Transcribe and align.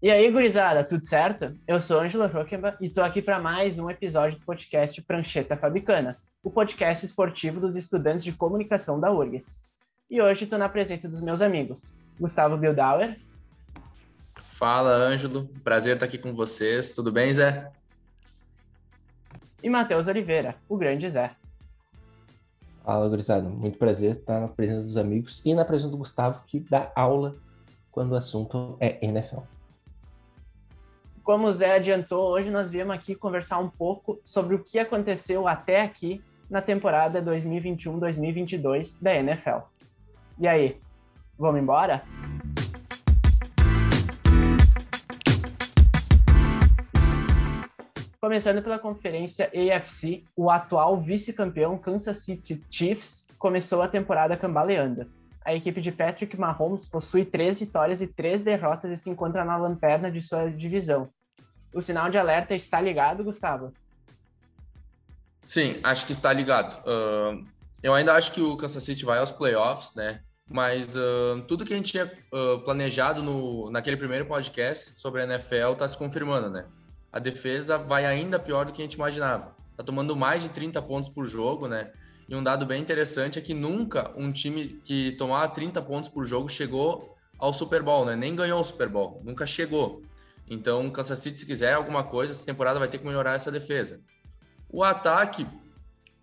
E 0.00 0.12
aí, 0.12 0.30
gurizada, 0.30 0.84
tudo 0.84 1.04
certo? 1.04 1.58
Eu 1.66 1.80
sou 1.80 1.98
Ângelo 1.98 2.28
Joquemba 2.28 2.76
e 2.80 2.88
tô 2.88 3.02
aqui 3.02 3.20
para 3.20 3.40
mais 3.40 3.80
um 3.80 3.90
episódio 3.90 4.38
do 4.38 4.44
podcast 4.44 5.02
Prancheta 5.02 5.56
Fabicana, 5.56 6.16
o 6.40 6.52
podcast 6.52 7.04
esportivo 7.04 7.58
dos 7.58 7.74
estudantes 7.74 8.24
de 8.24 8.30
comunicação 8.30 9.00
da 9.00 9.10
URGS. 9.10 9.66
E 10.08 10.22
hoje 10.22 10.46
tô 10.46 10.56
na 10.56 10.68
presença 10.68 11.08
dos 11.08 11.20
meus 11.20 11.42
amigos, 11.42 11.98
Gustavo 12.16 12.56
Bildauer. 12.56 13.18
Fala, 14.36 14.90
Ângelo. 14.90 15.48
Prazer 15.64 15.94
estar 15.94 16.06
aqui 16.06 16.16
com 16.16 16.32
vocês. 16.32 16.92
Tudo 16.92 17.10
bem, 17.10 17.32
Zé? 17.32 17.68
E 19.60 19.68
Matheus 19.68 20.06
Oliveira, 20.06 20.54
o 20.68 20.76
grande 20.76 21.10
Zé. 21.10 21.32
Fala, 22.84 23.08
gurizada. 23.08 23.48
Muito 23.48 23.76
prazer 23.76 24.18
estar 24.18 24.38
na 24.38 24.46
presença 24.46 24.82
dos 24.82 24.96
amigos 24.96 25.42
e 25.44 25.56
na 25.56 25.64
presença 25.64 25.90
do 25.90 25.98
Gustavo, 25.98 26.44
que 26.46 26.60
dá 26.60 26.92
aula 26.94 27.34
quando 27.90 28.12
o 28.12 28.16
assunto 28.16 28.76
é 28.78 29.04
NFL. 29.04 29.57
Como 31.28 31.46
o 31.46 31.52
Zé 31.52 31.74
adiantou, 31.74 32.30
hoje 32.30 32.50
nós 32.50 32.70
viemos 32.70 32.96
aqui 32.96 33.14
conversar 33.14 33.58
um 33.58 33.68
pouco 33.68 34.18
sobre 34.24 34.54
o 34.54 34.64
que 34.64 34.78
aconteceu 34.78 35.46
até 35.46 35.82
aqui 35.82 36.24
na 36.48 36.62
temporada 36.62 37.22
2021-2022 37.22 39.02
da 39.02 39.14
NFL. 39.14 39.58
E 40.38 40.48
aí, 40.48 40.80
vamos 41.38 41.60
embora? 41.60 42.02
Começando 48.18 48.62
pela 48.62 48.78
conferência 48.78 49.50
AFC, 49.54 50.24
o 50.34 50.50
atual 50.50 50.98
vice-campeão 50.98 51.76
Kansas 51.76 52.24
City 52.24 52.64
Chiefs 52.70 53.28
começou 53.38 53.82
a 53.82 53.88
temporada 53.88 54.34
cambaleando. 54.34 55.06
A 55.44 55.54
equipe 55.54 55.82
de 55.82 55.92
Patrick 55.92 56.38
Mahomes 56.38 56.88
possui 56.88 57.26
três 57.26 57.60
vitórias 57.60 58.00
e 58.00 58.06
três 58.06 58.42
derrotas 58.42 58.90
e 58.90 58.96
se 58.96 59.10
encontra 59.10 59.44
na 59.44 59.58
lanterna 59.58 60.10
de 60.10 60.22
sua 60.22 60.50
divisão, 60.50 61.08
o 61.74 61.80
sinal 61.80 62.10
de 62.10 62.18
alerta 62.18 62.54
está 62.54 62.80
ligado, 62.80 63.24
Gustavo? 63.24 63.72
Sim, 65.42 65.76
acho 65.82 66.06
que 66.06 66.12
está 66.12 66.32
ligado. 66.32 66.78
Uh, 66.84 67.46
eu 67.82 67.94
ainda 67.94 68.12
acho 68.14 68.32
que 68.32 68.40
o 68.40 68.56
Kansas 68.56 68.84
City 68.84 69.04
vai 69.04 69.18
aos 69.18 69.30
playoffs, 69.30 69.94
né? 69.94 70.20
Mas 70.50 70.96
uh, 70.96 71.42
tudo 71.46 71.64
que 71.64 71.72
a 71.72 71.76
gente 71.76 71.90
tinha 71.90 72.10
uh, 72.32 72.58
planejado 72.64 73.22
no, 73.22 73.70
naquele 73.70 73.96
primeiro 73.96 74.26
podcast 74.26 74.98
sobre 74.98 75.22
a 75.22 75.24
NFL 75.24 75.72
está 75.72 75.86
se 75.86 75.96
confirmando, 75.96 76.50
né? 76.50 76.66
A 77.12 77.18
defesa 77.18 77.78
vai 77.78 78.04
ainda 78.04 78.38
pior 78.38 78.66
do 78.66 78.72
que 78.72 78.82
a 78.82 78.84
gente 78.84 78.94
imaginava. 78.94 79.54
Tá 79.76 79.84
tomando 79.84 80.16
mais 80.16 80.42
de 80.42 80.50
30 80.50 80.80
pontos 80.82 81.08
por 81.08 81.26
jogo, 81.26 81.68
né? 81.68 81.92
E 82.28 82.34
um 82.34 82.42
dado 82.42 82.66
bem 82.66 82.80
interessante 82.80 83.38
é 83.38 83.42
que 83.42 83.54
nunca 83.54 84.10
um 84.16 84.30
time 84.30 84.80
que 84.84 85.12
tomava 85.12 85.48
30 85.48 85.80
pontos 85.82 86.10
por 86.10 86.24
jogo 86.24 86.48
chegou 86.48 87.16
ao 87.38 87.52
Super 87.52 87.82
Bowl, 87.82 88.04
né? 88.04 88.16
Nem 88.16 88.34
ganhou 88.34 88.60
o 88.60 88.64
Super 88.64 88.88
Bowl, 88.88 89.22
nunca 89.24 89.46
chegou. 89.46 90.02
Então, 90.50 90.90
Kansas 90.90 91.18
City, 91.18 91.38
se 91.38 91.46
quiser 91.46 91.74
alguma 91.74 92.02
coisa, 92.04 92.32
essa 92.32 92.46
temporada 92.46 92.78
vai 92.78 92.88
ter 92.88 92.98
que 92.98 93.06
melhorar 93.06 93.34
essa 93.34 93.50
defesa. 93.50 94.00
O 94.70 94.82
ataque 94.82 95.46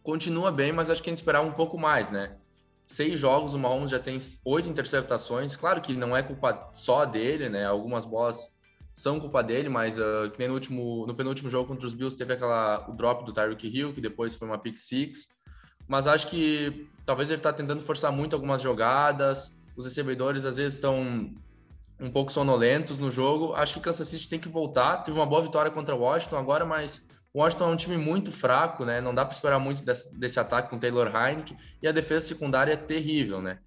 continua 0.01 0.51
bem, 0.51 0.71
mas 0.71 0.89
acho 0.89 1.01
que 1.01 1.09
a 1.09 1.11
gente 1.11 1.19
esperava 1.19 1.47
um 1.47 1.53
pouco 1.53 1.77
mais, 1.77 2.11
né? 2.11 2.35
Seis 2.85 3.19
jogos, 3.19 3.53
o 3.53 3.59
Mahomes 3.59 3.89
já 3.89 3.99
tem 3.99 4.17
oito 4.45 4.69
interceptações. 4.69 5.55
Claro 5.55 5.81
que 5.81 5.95
não 5.97 6.15
é 6.15 6.21
culpa 6.21 6.69
só 6.73 7.05
dele, 7.05 7.49
né? 7.49 7.65
Algumas 7.65 8.05
bolas 8.05 8.49
são 8.93 9.19
culpa 9.19 9.43
dele, 9.43 9.67
mas 9.67 9.97
uh, 9.97 10.29
que 10.31 10.39
nem 10.39 10.47
no 10.47 10.53
último, 10.53 11.05
no 11.07 11.15
penúltimo 11.15 11.49
jogo 11.49 11.67
contra 11.67 11.85
os 11.85 11.93
Bills 11.93 12.15
teve 12.15 12.33
aquela 12.33 12.87
o 12.89 12.93
drop 12.93 13.25
do 13.25 13.33
Tyreek 13.33 13.67
Hill, 13.67 13.93
que 13.93 13.99
depois 13.99 14.35
foi 14.35 14.47
uma 14.47 14.57
pick 14.57 14.77
six. 14.77 15.27
Mas 15.87 16.07
acho 16.07 16.29
que 16.29 16.87
talvez 17.05 17.29
ele 17.29 17.39
está 17.39 17.51
tentando 17.51 17.81
forçar 17.81 18.11
muito 18.11 18.35
algumas 18.35 18.61
jogadas. 18.61 19.51
Os 19.75 19.85
recebedores 19.85 20.45
às 20.45 20.57
vezes 20.57 20.75
estão 20.75 21.33
um 21.99 22.09
pouco 22.09 22.31
sonolentos 22.31 22.97
no 22.97 23.11
jogo. 23.11 23.53
Acho 23.53 23.75
que 23.75 23.79
Kansas 23.79 24.07
City 24.07 24.27
tem 24.27 24.39
que 24.39 24.49
voltar. 24.49 24.97
Teve 24.97 25.17
uma 25.17 25.25
boa 25.25 25.41
vitória 25.41 25.71
contra 25.71 25.95
o 25.95 25.99
Washington 25.99 26.37
agora, 26.37 26.65
mas 26.65 27.07
o 27.33 27.39
Washington 27.39 27.65
é 27.65 27.73
um 27.73 27.75
time 27.75 27.97
muito 27.97 28.31
fraco, 28.31 28.85
né? 28.85 29.01
Não 29.01 29.13
dá 29.13 29.25
para 29.25 29.33
esperar 29.33 29.59
muito 29.59 29.83
desse, 29.83 30.13
desse, 30.17 30.39
ataque 30.39 30.69
com 30.69 30.79
Taylor 30.79 31.07
Heineken 31.07 31.57
e 31.81 31.87
a 31.87 31.91
defesa 31.91 32.27
secundária 32.27 32.73
é 32.73 32.77
terrível, 32.77 33.41
né? 33.41 33.59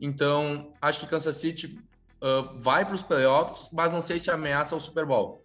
Então, 0.00 0.72
acho 0.80 1.00
que 1.00 1.06
Kansas 1.06 1.36
City 1.36 1.78
uh, 2.20 2.58
vai 2.58 2.84
para 2.84 2.94
os 2.94 3.02
playoffs, 3.02 3.68
mas 3.72 3.92
não 3.92 4.00
sei 4.00 4.18
se 4.18 4.30
ameaça 4.30 4.74
o 4.76 4.80
Super 4.80 5.06
Bowl. 5.06 5.42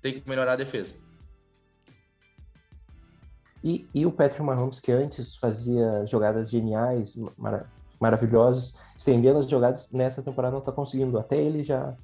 Tem 0.00 0.20
que 0.20 0.28
melhorar 0.28 0.54
a 0.54 0.56
defesa. 0.56 0.94
E, 3.62 3.86
e 3.94 4.06
o 4.06 4.10
Patrick 4.10 4.42
Mahomes, 4.42 4.80
que 4.80 4.90
antes 4.90 5.36
fazia 5.36 6.06
jogadas 6.06 6.50
geniais, 6.50 7.14
maravilhosos, 8.00 8.74
estendendo 8.96 9.38
as 9.40 9.48
jogadas 9.48 9.92
nessa 9.92 10.22
temporada 10.22 10.52
não 10.52 10.60
está 10.60 10.72
conseguindo. 10.72 11.18
Até 11.18 11.36
ele 11.36 11.62
já 11.62 11.96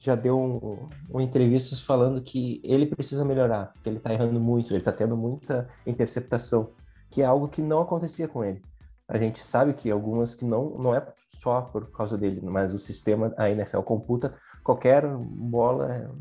já 0.00 0.14
deu 0.14 0.38
um, 0.38 0.88
um 1.12 1.20
entrevista 1.20 1.74
falando 1.76 2.22
que 2.22 2.60
ele 2.62 2.86
precisa 2.86 3.24
melhorar, 3.24 3.72
que 3.82 3.88
ele 3.88 3.96
está 3.96 4.12
errando 4.12 4.38
muito, 4.38 4.70
ele 4.70 4.78
está 4.78 4.92
tendo 4.92 5.16
muita 5.16 5.68
interceptação, 5.84 6.70
que 7.10 7.20
é 7.20 7.24
algo 7.24 7.48
que 7.48 7.60
não 7.60 7.80
acontecia 7.80 8.28
com 8.28 8.44
ele. 8.44 8.62
A 9.08 9.18
gente 9.18 9.40
sabe 9.40 9.72
que 9.72 9.90
algumas 9.90 10.34
que 10.34 10.44
não 10.44 10.78
não 10.78 10.94
é 10.94 11.04
só 11.40 11.62
por 11.62 11.90
causa 11.90 12.16
dele, 12.16 12.40
mas 12.42 12.74
o 12.74 12.78
sistema 12.78 13.34
a 13.36 13.50
NFL 13.50 13.80
computa 13.80 14.34
qualquer 14.62 15.02
bola 15.06 16.14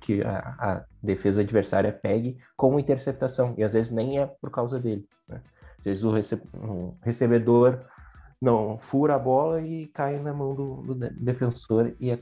que 0.00 0.22
a, 0.22 0.38
a 0.58 0.84
defesa 1.02 1.42
adversária 1.42 1.92
pegue 1.92 2.38
como 2.56 2.80
interceptação 2.80 3.54
e 3.58 3.62
às 3.62 3.74
vezes 3.74 3.92
nem 3.92 4.18
é 4.18 4.26
por 4.26 4.50
causa 4.50 4.80
dele. 4.80 5.06
Né? 5.28 5.42
Às 5.78 5.84
vezes 5.84 6.02
o, 6.02 6.10
rece 6.10 6.40
o 6.54 6.94
recebedor 7.02 7.80
não 8.44 8.76
fura 8.78 9.14
a 9.14 9.18
bola 9.18 9.62
e 9.62 9.86
cai 9.86 10.18
na 10.18 10.34
mão 10.34 10.54
do, 10.54 10.82
do 10.82 10.94
defensor 10.94 11.94
e 11.98 12.10
é 12.10 12.18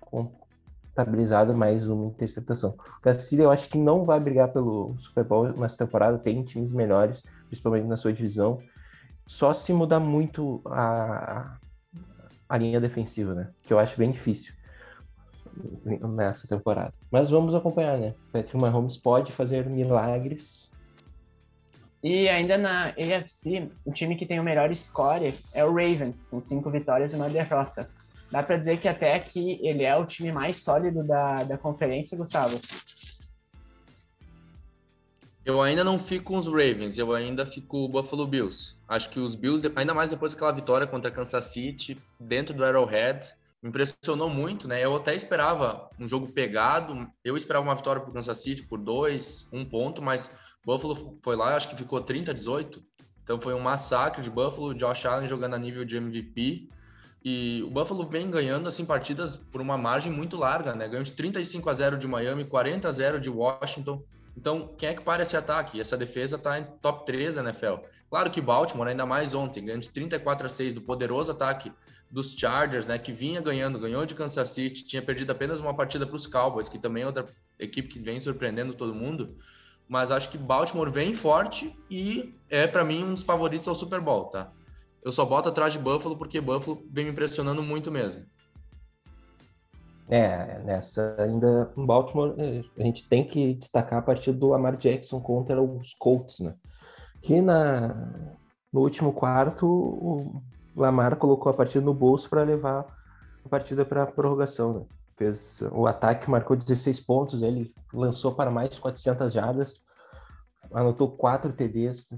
contabilizada 0.00 1.52
mais 1.52 1.88
uma 1.88 2.06
interceptação. 2.06 2.76
O 2.98 3.00
Kansas 3.00 3.30
eu 3.32 3.50
acho 3.50 3.68
que 3.68 3.76
não 3.76 4.04
vai 4.04 4.20
brigar 4.20 4.52
pelo 4.52 4.94
Super 4.98 5.24
Bowl 5.24 5.48
nessa 5.58 5.78
temporada, 5.78 6.16
tem 6.16 6.44
times 6.44 6.70
melhores, 6.70 7.24
principalmente 7.48 7.88
na 7.88 7.96
sua 7.96 8.12
divisão. 8.12 8.58
Só 9.26 9.52
se 9.52 9.72
mudar 9.72 9.98
muito 9.98 10.62
a, 10.66 11.56
a 12.48 12.56
linha 12.56 12.80
defensiva, 12.80 13.34
né? 13.34 13.50
Que 13.64 13.72
eu 13.72 13.78
acho 13.78 13.98
bem 13.98 14.12
difícil 14.12 14.54
nessa 16.16 16.46
temporada. 16.46 16.92
Mas 17.10 17.30
vamos 17.30 17.52
acompanhar, 17.54 17.98
né? 17.98 18.14
Patrick 18.32 18.56
Mahomes 18.56 18.96
pode 18.96 19.32
fazer 19.32 19.66
milagres 19.66 20.70
e 22.04 22.28
ainda 22.28 22.58
na 22.58 22.88
AFC, 22.88 23.70
o 23.82 23.90
time 23.90 24.14
que 24.14 24.26
tem 24.26 24.38
o 24.38 24.44
melhor 24.44 24.70
score 24.76 25.34
é 25.54 25.64
o 25.64 25.70
Ravens, 25.72 26.26
com 26.26 26.42
cinco 26.42 26.70
vitórias 26.70 27.14
e 27.14 27.16
uma 27.16 27.30
derrota. 27.30 27.88
Dá 28.30 28.42
para 28.42 28.58
dizer 28.58 28.76
que 28.76 28.86
até 28.86 29.14
aqui 29.14 29.58
ele 29.62 29.84
é 29.84 29.96
o 29.96 30.04
time 30.04 30.30
mais 30.30 30.58
sólido 30.58 31.02
da, 31.02 31.44
da 31.44 31.56
conferência, 31.56 32.18
Gustavo? 32.18 32.60
Eu 35.46 35.62
ainda 35.62 35.82
não 35.82 35.98
fico 35.98 36.26
com 36.26 36.36
os 36.36 36.46
Ravens, 36.46 36.98
eu 36.98 37.10
ainda 37.14 37.46
fico 37.46 37.68
com 37.68 37.84
o 37.84 37.88
Buffalo 37.88 38.26
Bills. 38.26 38.76
Acho 38.86 39.08
que 39.08 39.18
os 39.18 39.34
Bills, 39.34 39.66
ainda 39.74 39.94
mais 39.94 40.10
depois 40.10 40.34
daquela 40.34 40.52
vitória 40.52 40.86
contra 40.86 41.10
Kansas 41.10 41.44
City, 41.46 41.96
dentro 42.20 42.54
do 42.54 42.66
Arrowhead, 42.66 43.32
impressionou 43.62 44.28
muito, 44.28 44.68
né? 44.68 44.84
Eu 44.84 44.94
até 44.94 45.14
esperava 45.14 45.88
um 45.98 46.06
jogo 46.06 46.30
pegado, 46.30 47.10
eu 47.24 47.34
esperava 47.34 47.64
uma 47.64 47.74
vitória 47.74 48.02
para 48.02 48.12
Kansas 48.12 48.42
City 48.42 48.62
por 48.62 48.78
dois, 48.78 49.48
um 49.50 49.64
ponto, 49.64 50.02
mas 50.02 50.30
Buffalo 50.64 51.18
foi 51.22 51.36
lá, 51.36 51.54
acho 51.54 51.68
que 51.68 51.76
ficou 51.76 52.00
30 52.00 52.30
a 52.30 52.34
18. 52.34 52.82
Então 53.22 53.40
foi 53.40 53.54
um 53.54 53.60
massacre 53.60 54.22
de 54.22 54.30
Buffalo, 54.30 54.74
Josh 54.74 55.06
Allen 55.06 55.28
jogando 55.28 55.54
a 55.54 55.58
nível 55.58 55.84
de 55.84 55.96
MVP. 55.96 56.68
E 57.24 57.62
o 57.62 57.70
Buffalo 57.70 58.06
vem 58.06 58.30
ganhando 58.30 58.68
assim 58.68 58.84
partidas 58.84 59.34
por 59.34 59.60
uma 59.60 59.78
margem 59.78 60.12
muito 60.12 60.36
larga, 60.36 60.74
né? 60.74 60.86
Ganhou 60.86 61.02
de 61.02 61.12
35 61.12 61.70
a 61.70 61.72
0 61.72 61.98
de 61.98 62.06
Miami, 62.06 62.44
40 62.44 62.86
a 62.86 62.92
0 62.92 63.18
de 63.18 63.30
Washington. 63.30 64.04
Então, 64.36 64.74
quem 64.76 64.90
é 64.90 64.94
que 64.94 65.02
para 65.02 65.22
esse 65.22 65.36
ataque? 65.36 65.80
Essa 65.80 65.96
defesa 65.96 66.36
está 66.36 66.58
em 66.58 66.64
top 66.82 67.06
3 67.06 67.36
da 67.36 67.42
NFL. 67.42 67.76
Claro 68.10 68.30
que 68.30 68.40
Baltimore, 68.40 68.88
ainda 68.88 69.06
mais 69.06 69.32
ontem, 69.32 69.64
ganhou 69.64 69.80
de 69.80 69.88
34 69.88 70.46
a 70.46 70.50
6 70.50 70.74
do 70.74 70.82
poderoso 70.82 71.32
ataque 71.32 71.72
dos 72.10 72.34
Chargers, 72.34 72.88
né? 72.88 72.98
Que 72.98 73.10
vinha 73.10 73.40
ganhando, 73.40 73.78
ganhou 73.78 74.04
de 74.04 74.14
Kansas 74.14 74.50
City, 74.50 74.84
tinha 74.84 75.00
perdido 75.00 75.30
apenas 75.30 75.60
uma 75.60 75.74
partida 75.74 76.06
para 76.06 76.16
os 76.16 76.26
Cowboys, 76.26 76.68
que 76.68 76.78
também 76.78 77.04
é 77.04 77.06
outra 77.06 77.26
equipe 77.58 77.88
que 77.88 77.98
vem 77.98 78.20
surpreendendo 78.20 78.74
todo 78.74 78.94
mundo 78.94 79.34
mas 79.88 80.10
acho 80.10 80.30
que 80.30 80.38
Baltimore 80.38 80.90
vem 80.90 81.14
forte 81.14 81.76
e 81.90 82.34
é 82.48 82.66
para 82.66 82.84
mim 82.84 83.04
um 83.04 83.14
dos 83.14 83.22
favoritos 83.22 83.68
ao 83.68 83.74
Super 83.74 84.00
Bowl, 84.00 84.24
tá? 84.26 84.50
Eu 85.02 85.12
só 85.12 85.24
boto 85.24 85.48
atrás 85.48 85.72
de 85.72 85.78
Buffalo 85.78 86.16
porque 86.16 86.40
Buffalo 86.40 86.82
vem 86.90 87.04
me 87.04 87.10
impressionando 87.10 87.62
muito 87.62 87.90
mesmo. 87.90 88.24
É, 90.08 90.58
nessa 90.60 91.16
ainda 91.18 91.72
Baltimore 91.76 92.34
a 92.78 92.82
gente 92.82 93.08
tem 93.08 93.26
que 93.26 93.54
destacar 93.54 93.98
a 93.98 94.02
partida 94.02 94.36
do 94.36 94.48
Lamar 94.48 94.76
Jackson 94.76 95.20
contra 95.20 95.60
os 95.60 95.94
Colts, 95.94 96.40
né? 96.40 96.54
Que 97.22 97.40
na 97.40 98.32
no 98.72 98.80
último 98.80 99.12
quarto 99.12 99.66
o 99.66 100.42
Lamar 100.76 101.16
colocou 101.16 101.50
a 101.50 101.54
partida 101.54 101.84
no 101.84 101.94
bolso 101.94 102.28
para 102.28 102.42
levar 102.42 102.86
a 103.44 103.48
partida 103.48 103.84
para 103.84 104.06
prorrogação, 104.06 104.80
né? 104.80 104.86
Fez 105.16 105.60
o 105.72 105.86
ataque, 105.86 106.30
marcou 106.30 106.56
16 106.56 107.00
pontos, 107.00 107.42
ele 107.42 107.72
lançou 107.92 108.34
para 108.34 108.50
mais 108.50 108.70
de 108.70 108.80
400 108.80 109.32
jardas, 109.32 109.80
anotou 110.72 111.10
quatro 111.10 111.52
TDs. 111.52 112.08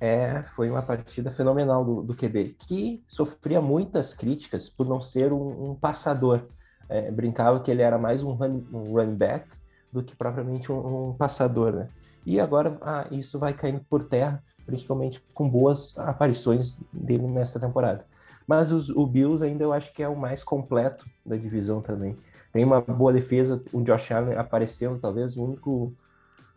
É, 0.00 0.42
foi 0.42 0.70
uma 0.70 0.82
partida 0.82 1.30
fenomenal 1.30 1.84
do, 1.84 2.02
do 2.02 2.14
QB, 2.14 2.56
que 2.58 3.04
sofria 3.08 3.60
muitas 3.60 4.14
críticas 4.14 4.68
por 4.68 4.86
não 4.86 5.02
ser 5.02 5.32
um, 5.32 5.70
um 5.70 5.74
passador. 5.74 6.46
é, 6.88 7.10
brincava 7.10 7.60
que 7.60 7.70
ele 7.70 7.82
era 7.82 7.98
mais 7.98 8.22
um, 8.22 8.32
run, 8.32 8.62
um 8.72 8.92
running 8.92 9.16
back 9.16 9.48
do 9.92 10.02
que 10.02 10.14
propriamente 10.16 10.70
um, 10.70 11.10
um 11.10 11.14
passador, 11.14 11.72
né? 11.72 11.88
E 12.26 12.40
agora 12.40 12.78
ah, 12.80 13.06
isso 13.10 13.38
vai 13.38 13.52
caindo 13.52 13.84
por 13.88 14.04
terra, 14.04 14.42
principalmente 14.64 15.20
com 15.34 15.48
boas 15.48 15.98
aparições 15.98 16.76
dele 16.92 17.26
nessa 17.26 17.60
temporada. 17.60 18.06
Mas 18.46 18.72
os, 18.72 18.88
o 18.90 19.06
Bills 19.06 19.44
ainda 19.44 19.64
eu 19.64 19.72
acho 19.72 19.92
que 19.92 20.02
é 20.02 20.08
o 20.08 20.16
mais 20.16 20.44
completo 20.44 21.06
da 21.24 21.36
divisão 21.36 21.80
também. 21.80 22.16
Tem 22.52 22.64
uma 22.64 22.80
boa 22.80 23.12
defesa, 23.12 23.62
o 23.72 23.82
Josh 23.82 24.12
Allen 24.12 24.36
aparecendo, 24.36 24.98
talvez 25.00 25.36
o 25.36 25.44
único 25.44 25.92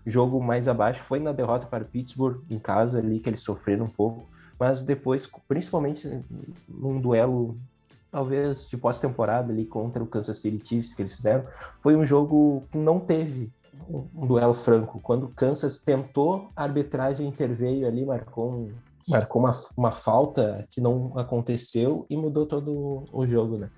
jogo 0.06 0.42
mais 0.42 0.68
abaixo 0.68 1.04
foi 1.04 1.19
na 1.19 1.31
derrota 1.31 1.66
para 1.66 1.84
Pittsburgh 1.84 2.42
em 2.50 2.60
casa 2.60 3.00
ali 3.00 3.19
que 3.19 3.30
eles 3.30 3.42
sofreram 3.42 3.86
um 3.86 3.89
pouco, 3.89 4.25
mas 4.60 4.81
depois, 4.81 5.30
principalmente 5.48 6.24
num 6.68 7.00
duelo 7.00 7.57
talvez 8.12 8.68
de 8.68 8.78
pós-temporada 8.78 9.51
ali 9.51 9.66
contra 9.66 10.01
o 10.01 10.07
Kansas 10.07 10.38
City 10.38 10.66
Chiefs 10.66 10.94
que 10.94 11.01
eles 11.01 11.16
fizeram, 11.16 11.45
foi 11.81 11.95
um 11.95 12.06
jogo 12.06 12.63
que 12.72 12.78
não 12.78 13.00
teve 13.00 13.51
um, 13.90 14.25
duelo 14.25 14.54
franco. 14.54 15.00
Quando 15.01 15.25
o 15.25 15.30
Kansas 15.30 15.80
tentou, 15.80 16.50
a 16.56 16.63
arbitragem 16.63 17.28
interveio 17.28 17.88
ali, 17.88 18.06
marcou, 18.06 18.51
um, 18.51 18.72
marcou 19.07 19.42
uma, 19.42 19.51
uma 19.75 19.92
falta 19.92 20.68
que 20.69 20.81
não 20.81 21.18
aconteceu 21.18 22.06
e 22.09 22.18
mudou 22.18 22.45
todo 22.45 23.06
o 23.12 23.25
jogo, 23.25 23.57
né? 23.57 23.69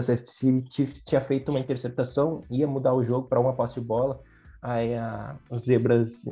City 0.00 0.64
Chiefs 0.70 1.04
tinha 1.04 1.20
feito 1.20 1.50
uma 1.50 1.58
interceptação, 1.58 2.44
ia 2.50 2.66
mudar 2.66 2.94
o 2.94 3.04
jogo 3.04 3.26
para 3.26 3.40
uma 3.40 3.52
posse 3.52 3.80
de 3.80 3.86
bola, 3.86 4.20
aí 4.62 4.94
a, 4.94 5.36
os 5.50 5.62
zebras 5.62 6.22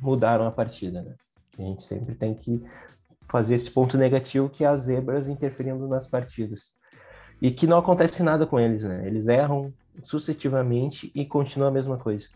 mudaram 0.00 0.46
a 0.46 0.52
partida, 0.52 1.02
né? 1.02 1.14
A 1.58 1.62
gente 1.62 1.84
sempre 1.84 2.14
tem 2.14 2.34
que 2.34 2.62
fazer 3.28 3.54
esse 3.54 3.70
ponto 3.70 3.96
negativo 3.96 4.48
que 4.48 4.64
é 4.64 4.68
as 4.68 4.82
zebras 4.82 5.28
interferindo 5.28 5.86
nas 5.88 6.06
partidas. 6.06 6.72
E 7.40 7.50
que 7.50 7.66
não 7.66 7.78
acontece 7.78 8.22
nada 8.22 8.46
com 8.46 8.58
eles, 8.58 8.82
né? 8.82 9.06
Eles 9.06 9.26
erram 9.26 9.72
sucessivamente 10.02 11.10
e 11.14 11.26
continua 11.26 11.68
a 11.68 11.72
mesma 11.72 11.96
coisa. 11.98 12.28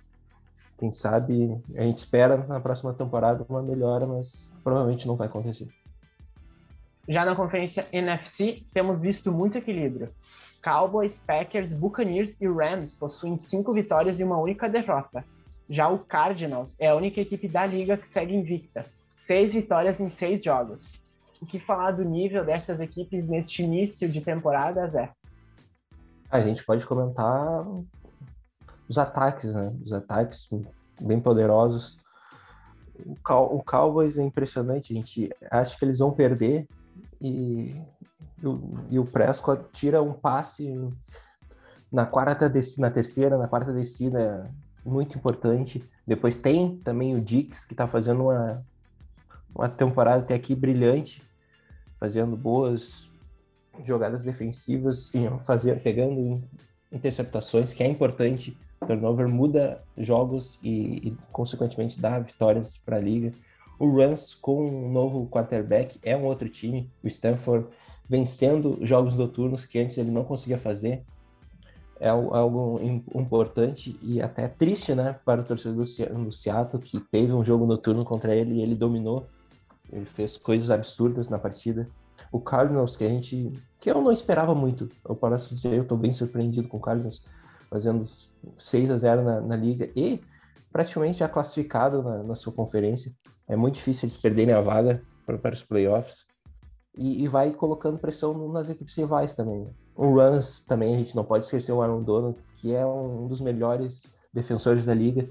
Quem 0.79 0.93
sabe 0.93 1.59
a 1.75 1.83
gente 1.83 1.99
espera 1.99 2.37
na 2.37 2.61
próxima 2.61 2.93
temporada 2.93 3.45
uma 3.49 3.63
melhora, 3.63 4.07
mas 4.07 4.55
provavelmente 4.63 5.07
não 5.07 5.17
vai 5.17 5.27
acontecer. 5.27 5.69
Já 7.09 7.25
na 7.25 7.37
conferência 7.37 7.87
NFC, 7.93 8.65
temos 8.75 9.01
visto 9.01 9.33
muito 9.33 9.57
equilíbrio. 9.57 10.11
Cowboys, 10.63 11.23
Packers, 11.25 11.73
Buccaneers 11.73 12.41
e 12.41 12.49
Rams 12.49 12.95
possuem 12.95 13.39
cinco 13.39 13.73
vitórias 13.73 14.19
e 14.19 14.25
uma 14.25 14.39
única 14.39 14.69
derrota. 14.69 15.25
Já 15.69 15.89
o 15.89 16.01
Cardinals 16.01 16.77
é 16.81 16.89
a 16.89 16.97
única 16.97 17.21
equipe 17.21 17.49
da 17.49 17.65
liga 17.65 17.97
que 17.97 18.09
segue 18.09 18.35
invicta, 18.35 18.85
seis 19.15 19.55
vitórias 19.55 20.01
em 20.01 20.09
seis 20.09 20.43
jogos. 20.43 21.01
O 21.41 21.47
que 21.47 21.59
falar 21.59 21.93
do 21.93 22.05
nível 22.05 22.45
dessas 22.45 22.81
equipes 22.81 23.29
neste 23.29 23.63
início 23.63 24.09
de 24.09 24.21
temporada, 24.21 24.87
Zé? 24.89 25.11
A 26.31 26.41
gente 26.41 26.65
pode 26.65 26.85
comentar 26.85 27.65
os 28.89 28.99
ataques, 28.99 29.53
né? 29.55 29.75
Os 29.83 29.93
ataques 29.93 30.49
bem 31.01 31.21
poderosos. 31.21 31.99
O, 33.05 33.57
o 33.57 33.63
Cowboys 33.63 34.17
é 34.17 34.23
impressionante, 34.23 34.93
a 34.93 34.97
gente 34.97 35.31
acha 35.51 35.79
que 35.79 35.85
eles 35.85 35.99
vão 35.99 36.13
perder 36.13 36.67
e 37.21 37.75
e 38.43 38.47
o, 38.47 38.79
e 38.91 38.99
o 38.99 39.05
Prescott 39.05 39.65
tira 39.73 40.03
um 40.03 40.13
passe 40.13 40.73
na 41.91 42.05
quarta 42.05 42.49
descida, 42.49 42.87
na 42.87 42.93
terceira, 42.93 43.39
na 43.39 43.49
quarta 43.49 43.73
descida, 43.73 44.51
muito 44.85 45.17
importante. 45.17 45.83
Depois 46.07 46.37
tem 46.37 46.79
também 46.79 47.15
o 47.15 47.21
Dix, 47.21 47.65
que 47.65 47.73
está 47.73 47.87
fazendo 47.87 48.25
uma, 48.25 48.65
uma 49.55 49.69
temporada 49.69 50.23
até 50.23 50.35
aqui 50.35 50.55
brilhante, 50.55 51.23
fazendo 51.99 52.37
boas 52.37 53.09
jogadas 53.85 54.25
defensivas 54.25 55.13
e 55.15 55.29
fazer, 55.45 55.83
pegando 55.83 56.43
interceptações, 56.91 57.73
que 57.73 57.83
é 57.83 57.87
importante. 57.87 58.57
Turnover 58.87 59.29
muda 59.29 59.83
jogos 59.97 60.59
e, 60.63 61.09
e 61.09 61.17
consequentemente, 61.33 62.01
dá 62.01 62.19
vitórias 62.19 62.77
para 62.77 62.97
a 62.97 63.01
liga. 63.01 63.33
O 63.79 63.95
Rams, 63.95 64.35
com 64.35 64.69
um 64.69 64.91
novo 64.91 65.29
quarterback, 65.29 65.99
é 66.03 66.17
um 66.17 66.25
outro 66.25 66.49
time. 66.49 66.91
O 67.03 67.09
Stanford 67.09 67.69
vencendo 68.09 68.79
jogos 68.83 69.15
noturnos 69.15 69.67
que 69.67 69.79
antes 69.79 69.99
ele 69.99 70.11
não 70.11 70.25
conseguia 70.25 70.59
fazer. 70.59 71.03
É 71.99 72.09
algo 72.09 72.79
importante 73.15 73.99
e 74.03 74.21
até 74.21 74.47
triste, 74.49 74.95
né, 74.95 75.19
para 75.25 75.41
o 75.41 75.45
torcedor 75.45 75.87
do 75.87 76.33
Seattle, 76.33 76.83
que 76.83 77.01
teve 77.01 77.33
um 77.33 77.43
jogo 77.43 77.65
noturno 77.65 78.05
contra 78.05 78.35
ele 78.35 78.57
e 78.57 78.63
ele 78.63 78.75
dominou. 78.75 79.27
Ele 79.91 80.05
fez 80.05 80.37
coisas 80.37 80.71
absurdas 80.71 81.31
na 81.31 81.39
partida. 81.39 81.89
O 82.33 82.41
Cardinals, 82.41 82.97
que 82.97 83.05
a 83.05 83.09
gente. 83.09 83.53
que 83.81 83.91
eu 83.91 84.01
não 84.01 84.13
esperava 84.13 84.55
muito, 84.55 84.89
eu 85.09 85.15
posso 85.15 85.55
dizer, 85.55 85.73
eu 85.73 85.83
estou 85.83 85.97
bem 85.97 86.13
surpreendido 86.13 86.69
com 86.69 86.77
o 86.77 86.81
Cardinals, 86.81 87.25
fazendo 87.71 88.05
6 88.59 88.91
a 88.91 88.97
0 88.97 89.23
na, 89.23 89.41
na 89.41 89.57
liga 89.57 89.91
e 89.95 90.21
praticamente 90.73 91.19
já 91.19 91.29
classificado 91.29 92.03
na, 92.03 92.23
na, 92.23 92.35
sua 92.35 92.53
conferência. 92.53 93.13
É 93.49 93.57
muito 93.57 93.77
difícil 93.77 94.07
eles 94.07 94.17
perderem 94.17 94.55
a 94.55 94.61
vaga 94.61 95.03
para, 95.25 95.39
para 95.39 95.55
os 95.55 95.63
playoffs 95.63 96.27
e, 96.97 97.25
e, 97.25 97.29
vai 97.29 97.53
colocando 97.53 97.99
pressão 97.99 98.49
nas 98.53 98.71
equipes 98.71 98.95
rivais 98.97 99.35
também. 99.35 99.65
Né? 99.65 99.71
O 99.95 100.15
Runs 100.15 100.65
também, 100.65 100.95
a 100.95 100.99
gente 100.99 101.17
não 101.17 101.25
pode 101.25 101.45
esquecer 101.45 101.73
o 101.73 101.81
Aaron 101.81 102.03
Donald, 102.03 102.39
que 102.57 102.75
é 102.75 102.85
um 102.85 103.27
dos 103.27 103.41
melhores 103.41 104.15
defensores 104.33 104.85
da 104.85 104.95
liga, 104.95 105.29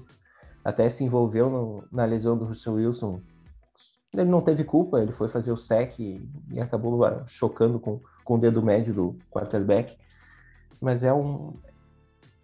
até 0.64 0.88
se 0.90 1.04
envolveu 1.04 1.48
no, 1.48 1.84
na 1.92 2.04
lesão 2.04 2.36
do 2.36 2.44
Russell 2.44 2.74
Wilson. 2.74 3.20
Ele 4.12 4.30
não 4.30 4.40
teve 4.40 4.64
culpa, 4.64 5.00
ele 5.00 5.12
foi 5.12 5.28
fazer 5.28 5.52
o 5.52 5.56
sec 5.56 5.98
e, 5.98 6.26
e 6.50 6.60
acabou 6.60 6.98
chocando 7.26 7.78
com, 7.78 8.00
com 8.24 8.34
o 8.36 8.38
dedo 8.38 8.62
médio 8.62 8.94
do 8.94 9.18
quarterback. 9.30 9.96
Mas 10.80 11.02
é 11.02 11.12
um. 11.12 11.54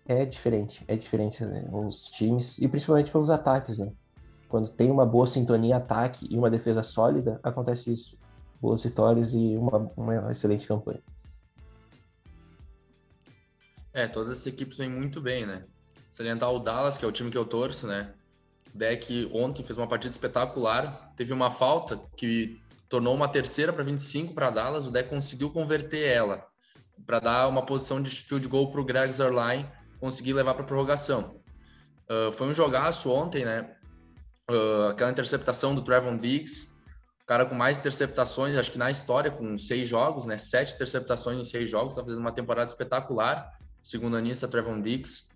É 0.07 0.25
diferente, 0.25 0.85
é 0.89 0.97
diferente 0.97 1.45
né? 1.45 1.65
os 1.73 2.07
times, 2.07 2.59
e 2.59 2.67
principalmente 2.67 3.13
pelos 3.13 3.31
ataques, 3.31 3.79
né? 3.79 3.93
Quando 4.49 4.69
tem 4.69 4.91
uma 4.91 5.07
boa 5.07 5.27
sintonia 5.27 5.77
ataque 5.77 6.27
e 6.29 6.37
uma 6.37 6.51
defesa 6.51 6.83
sólida, 6.83 7.39
acontece 7.43 7.93
isso 7.93 8.19
boas 8.61 8.83
vitórias 8.83 9.33
e 9.33 9.57
uma, 9.57 9.91
uma 9.97 10.31
excelente 10.31 10.69
campanha. 10.69 11.03
É, 13.93 14.07
todas 14.07 14.31
as 14.31 14.47
equipes 14.47 14.79
vêm 14.79 14.89
muito 14.89 15.21
bem, 15.21 15.45
né? 15.45 15.65
Salientar 16.11 16.51
o 16.51 16.61
Dallas, 16.61 16.97
que 16.97 17.05
é 17.05 17.09
o 17.09 17.13
time 17.13 17.31
que 17.31 17.37
eu 17.37 17.45
torço, 17.45 17.87
né? 17.87 18.15
Deck 18.75 19.31
ontem 19.33 19.63
fez 19.63 19.77
uma 19.77 19.87
partida 19.87 20.13
espetacular, 20.13 21.13
teve 21.17 21.33
uma 21.33 21.51
falta 21.51 22.01
que 22.17 22.61
tornou 22.89 23.15
uma 23.15 23.29
terceira 23.29 23.73
para 23.73 23.83
25 23.83 24.35
para 24.35 24.51
Dallas, 24.51 24.87
o 24.87 24.91
deck 24.91 25.09
conseguiu 25.09 25.51
converter 25.51 26.07
ela 26.07 26.47
para 27.07 27.21
dar 27.21 27.49
uma 27.49 27.65
posição 27.65 28.03
de 28.03 28.11
field 28.11 28.47
goal 28.49 28.71
para 28.71 28.81
o 28.81 28.85
Greg 28.85 29.13
Zerline 29.13 29.67
conseguir 29.99 30.33
levar 30.33 30.55
para 30.55 30.65
prorrogação. 30.65 31.41
Uh, 32.11 32.31
foi 32.33 32.49
um 32.49 32.55
jogaço 32.55 33.11
ontem, 33.11 33.45
né? 33.45 33.77
Uh, 34.51 34.89
aquela 34.91 35.11
interceptação 35.11 35.75
do 35.75 35.83
Trevon 35.83 36.17
Diggs, 36.17 36.69
cara 37.27 37.47
com 37.47 37.55
mais 37.55 37.79
interceptações, 37.81 38.57
acho 38.57 38.71
que 38.71 38.79
na 38.79 38.91
história, 38.91 39.31
com 39.31 39.57
seis 39.57 39.89
jogos, 39.89 40.27
né? 40.27 40.37
Sete 40.37 40.75
interceptações 40.75 41.39
em 41.39 41.45
seis 41.45 41.71
jogos, 41.71 41.95
tá 41.95 42.03
fazendo 42.03 42.21
uma 42.21 42.33
temporada 42.33 42.71
espetacular. 42.71 43.59
Segundo 43.83 44.17
anista, 44.17 44.47
Trevon 44.47 44.83
Diggs. 44.83 45.32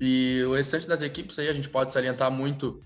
E 0.00 0.42
o 0.44 0.54
restante 0.54 0.86
das 0.86 1.02
equipes 1.02 1.38
aí, 1.38 1.48
a 1.48 1.52
gente 1.52 1.68
pode 1.68 1.92
salientar 1.92 2.30
muito 2.30 2.82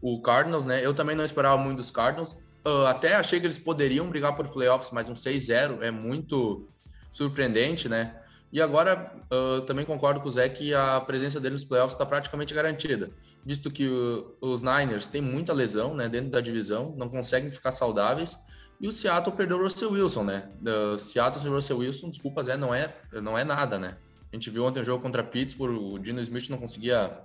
o 0.00 0.20
Cardinals, 0.20 0.66
né? 0.66 0.84
Eu 0.84 0.92
também 0.92 1.16
não 1.16 1.24
esperava 1.24 1.56
muito 1.56 1.78
dos 1.78 1.90
Cardinals. 1.90 2.38
Uh, 2.66 2.86
até 2.86 3.14
achei 3.14 3.40
que 3.40 3.46
eles 3.46 3.58
poderiam 3.58 4.08
brigar 4.08 4.34
por 4.34 4.48
playoffs, 4.48 4.90
mas 4.92 5.08
um 5.08 5.14
6-0 5.14 5.82
é 5.82 5.90
muito 5.90 6.68
surpreendente, 7.10 7.88
né? 7.88 8.16
E 8.52 8.60
agora, 8.60 9.12
uh, 9.32 9.62
também 9.62 9.84
concordo 9.84 10.20
com 10.20 10.28
o 10.28 10.30
Zé 10.30 10.48
que 10.48 10.74
a 10.74 11.00
presença 11.00 11.40
dele 11.40 11.54
nos 11.54 11.64
playoffs 11.64 11.94
está 11.94 12.04
praticamente 12.04 12.52
garantida, 12.52 13.10
visto 13.44 13.70
que 13.70 13.88
o, 13.88 14.36
os 14.42 14.62
Niners 14.62 15.06
têm 15.06 15.22
muita 15.22 15.54
lesão 15.54 15.94
né, 15.94 16.06
dentro 16.06 16.30
da 16.30 16.40
divisão, 16.40 16.94
não 16.98 17.08
conseguem 17.08 17.50
ficar 17.50 17.72
saudáveis, 17.72 18.38
e 18.78 18.86
o 18.86 18.92
Seattle 18.92 19.34
perdeu 19.34 19.56
o 19.58 19.62
Russell 19.62 19.92
Wilson, 19.92 20.24
né? 20.24 20.50
Uh, 20.60 20.98
Seattle 20.98 21.42
sem 21.42 21.50
Russell 21.50 21.78
Wilson, 21.78 22.10
desculpa, 22.10 22.42
Zé, 22.42 22.56
não 22.56 22.74
é, 22.74 22.94
não 23.22 23.38
é 23.38 23.44
nada, 23.44 23.78
né? 23.78 23.96
A 24.32 24.36
gente 24.36 24.48
viu 24.48 24.64
ontem 24.64 24.80
o 24.80 24.84
jogo 24.84 25.02
contra 25.02 25.22
Pittsburgh, 25.22 25.76
o 25.76 25.98
Dino 25.98 26.20
Smith 26.20 26.48
não 26.48 26.58
conseguia 26.58 27.20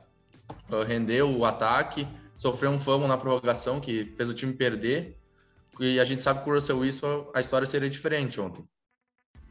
uh, 0.69 0.83
render 0.83 1.21
o 1.23 1.45
ataque, 1.45 2.07
sofreu 2.35 2.69
um 2.69 2.79
fumble 2.79 3.07
na 3.07 3.17
prorrogação 3.17 3.79
que 3.79 4.13
fez 4.17 4.29
o 4.29 4.33
time 4.33 4.53
perder, 4.53 5.17
e 5.79 5.99
a 5.99 6.03
gente 6.03 6.21
sabe 6.21 6.39
que 6.39 6.45
com 6.45 6.51
o 6.51 6.53
Russell 6.55 6.79
Wilson 6.79 7.31
a 7.33 7.39
história 7.39 7.65
seria 7.65 7.89
diferente 7.89 8.41
ontem. 8.41 8.67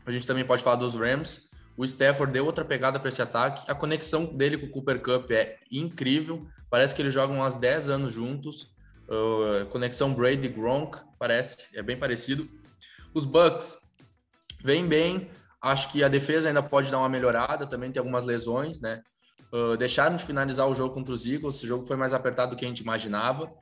A 0.04 0.12
gente 0.12 0.26
também 0.26 0.44
pode 0.44 0.62
falar 0.62 0.76
dos 0.76 0.94
Rams, 0.94 1.48
o 1.76 1.84
Stafford 1.84 2.32
deu 2.32 2.46
outra 2.46 2.64
pegada 2.64 2.98
para 2.98 3.08
esse 3.08 3.20
ataque. 3.20 3.70
A 3.70 3.74
conexão 3.74 4.24
dele 4.24 4.56
com 4.56 4.66
o 4.66 4.70
Cooper 4.70 5.00
Cup 5.00 5.30
é 5.30 5.58
incrível. 5.70 6.46
Parece 6.70 6.94
que 6.94 7.02
eles 7.02 7.12
jogam 7.12 7.42
há 7.42 7.48
10 7.50 7.90
anos 7.90 8.14
juntos. 8.14 8.74
Uh, 9.08 9.66
conexão 9.66 10.14
Brady 10.14 10.48
Gronk, 10.48 10.98
parece, 11.18 11.68
é 11.76 11.82
bem 11.82 11.96
parecido. 11.96 12.48
Os 13.14 13.24
Bucks 13.24 13.78
vêm 14.64 14.86
bem. 14.86 15.30
Acho 15.60 15.90
que 15.90 16.04
a 16.04 16.08
defesa 16.08 16.48
ainda 16.48 16.62
pode 16.62 16.90
dar 16.90 16.98
uma 16.98 17.08
melhorada. 17.08 17.66
Também 17.66 17.90
tem 17.90 18.00
algumas 18.00 18.24
lesões, 18.24 18.80
né? 18.80 19.02
Uh, 19.52 19.76
deixaram 19.76 20.16
de 20.16 20.24
finalizar 20.24 20.68
o 20.68 20.74
jogo 20.74 20.94
contra 20.94 21.14
os 21.14 21.24
Eagles. 21.26 21.56
Esse 21.56 21.66
jogo 21.66 21.86
foi 21.86 21.96
mais 21.96 22.12
apertado 22.12 22.50
do 22.50 22.56
que 22.56 22.64
a 22.64 22.68
gente 22.68 22.80
imaginava. 22.80 23.52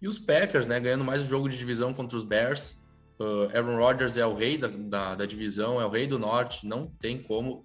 E 0.00 0.08
os 0.08 0.18
Packers, 0.18 0.66
né? 0.66 0.78
Ganhando 0.80 1.04
mais 1.04 1.22
o 1.22 1.24
jogo 1.24 1.48
de 1.48 1.56
divisão 1.56 1.92
contra 1.92 2.16
os 2.16 2.22
Bears. 2.22 2.84
Uh, 3.18 3.48
Aaron 3.52 3.76
Rodgers 3.76 4.16
é 4.16 4.24
o 4.24 4.34
rei 4.34 4.56
da, 4.56 4.68
da, 4.68 5.14
da, 5.16 5.26
divisão, 5.26 5.80
é 5.80 5.84
o 5.84 5.88
rei 5.88 6.06
do 6.06 6.18
norte, 6.18 6.66
não 6.66 6.86
tem 6.86 7.20
como. 7.20 7.64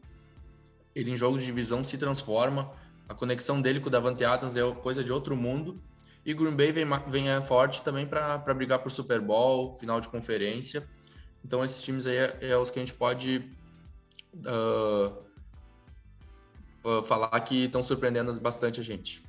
Ele 0.96 1.12
em 1.12 1.18
jogo 1.18 1.38
de 1.38 1.46
divisão 1.46 1.84
se 1.84 1.98
transforma. 1.98 2.72
A 3.08 3.14
conexão 3.14 3.62
dele 3.62 3.80
com 3.80 3.88
o 3.88 3.92
Davante 3.92 4.24
Adams 4.24 4.58
é 4.58 4.62
coisa 4.76 5.04
de 5.04 5.12
outro 5.12 5.36
mundo. 5.36 5.82
E 6.26 6.34
Green 6.34 6.56
Bay 6.56 6.72
vem, 6.72 6.86
vem 7.08 7.42
forte 7.46 7.84
também 7.84 8.08
para 8.08 8.38
brigar 8.54 8.80
por 8.80 8.90
Super 8.90 9.20
Bowl, 9.20 9.76
final 9.76 10.00
de 10.00 10.08
conferência. 10.08 10.88
Então 11.46 11.64
esses 11.64 11.84
times 11.84 12.08
aí 12.08 12.16
é, 12.16 12.38
é 12.42 12.58
os 12.58 12.72
que 12.72 12.80
a 12.80 12.82
gente 12.82 12.94
pode 12.94 13.52
uh, 14.36 15.24
falar 17.04 17.40
que 17.42 17.66
estão 17.66 17.84
surpreendendo 17.84 18.40
bastante 18.40 18.80
a 18.80 18.84
gente. 18.84 19.24